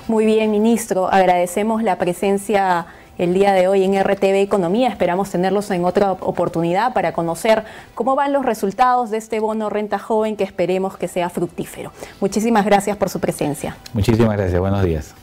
Muy 0.07 0.25
bien, 0.25 0.51
ministro, 0.51 1.11
agradecemos 1.11 1.83
la 1.83 1.97
presencia 1.97 2.87
el 3.21 3.35
día 3.35 3.53
de 3.53 3.67
hoy 3.67 3.83
en 3.83 4.01
RTV 4.01 4.41
Economía. 4.41 4.89
Esperamos 4.89 5.29
tenerlos 5.29 5.69
en 5.69 5.85
otra 5.85 6.13
oportunidad 6.13 6.91
para 6.93 7.13
conocer 7.13 7.63
cómo 7.93 8.15
van 8.15 8.33
los 8.33 8.43
resultados 8.43 9.11
de 9.11 9.17
este 9.17 9.39
bono 9.39 9.69
renta 9.69 9.99
joven 9.99 10.35
que 10.35 10.43
esperemos 10.43 10.97
que 10.97 11.07
sea 11.07 11.29
fructífero. 11.29 11.91
Muchísimas 12.19 12.65
gracias 12.65 12.97
por 12.97 13.09
su 13.09 13.19
presencia. 13.19 13.77
Muchísimas 13.93 14.35
gracias, 14.35 14.59
buenos 14.59 14.83
días. 14.83 15.13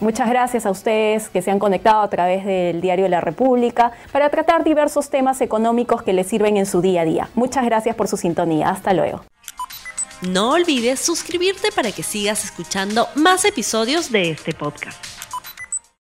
Muchas 0.00 0.28
gracias 0.28 0.66
a 0.66 0.72
ustedes 0.72 1.28
que 1.28 1.40
se 1.40 1.52
han 1.52 1.60
conectado 1.60 2.02
a 2.02 2.10
través 2.10 2.44
del 2.44 2.80
Diario 2.80 3.04
de 3.04 3.10
la 3.10 3.20
República 3.20 3.92
para 4.10 4.28
tratar 4.28 4.64
diversos 4.64 5.08
temas 5.08 5.40
económicos 5.40 6.02
que 6.02 6.12
les 6.12 6.26
sirven 6.26 6.56
en 6.56 6.66
su 6.66 6.80
día 6.80 7.02
a 7.02 7.04
día. 7.04 7.28
Muchas 7.36 7.64
gracias 7.64 7.94
por 7.94 8.08
su 8.08 8.16
sintonía. 8.16 8.70
Hasta 8.70 8.92
luego. 8.92 9.22
No 10.22 10.50
olvides 10.50 10.98
suscribirte 10.98 11.70
para 11.70 11.92
que 11.92 12.02
sigas 12.02 12.44
escuchando 12.44 13.06
más 13.14 13.44
episodios 13.44 14.10
de 14.10 14.30
este 14.30 14.52
podcast. 14.52 15.13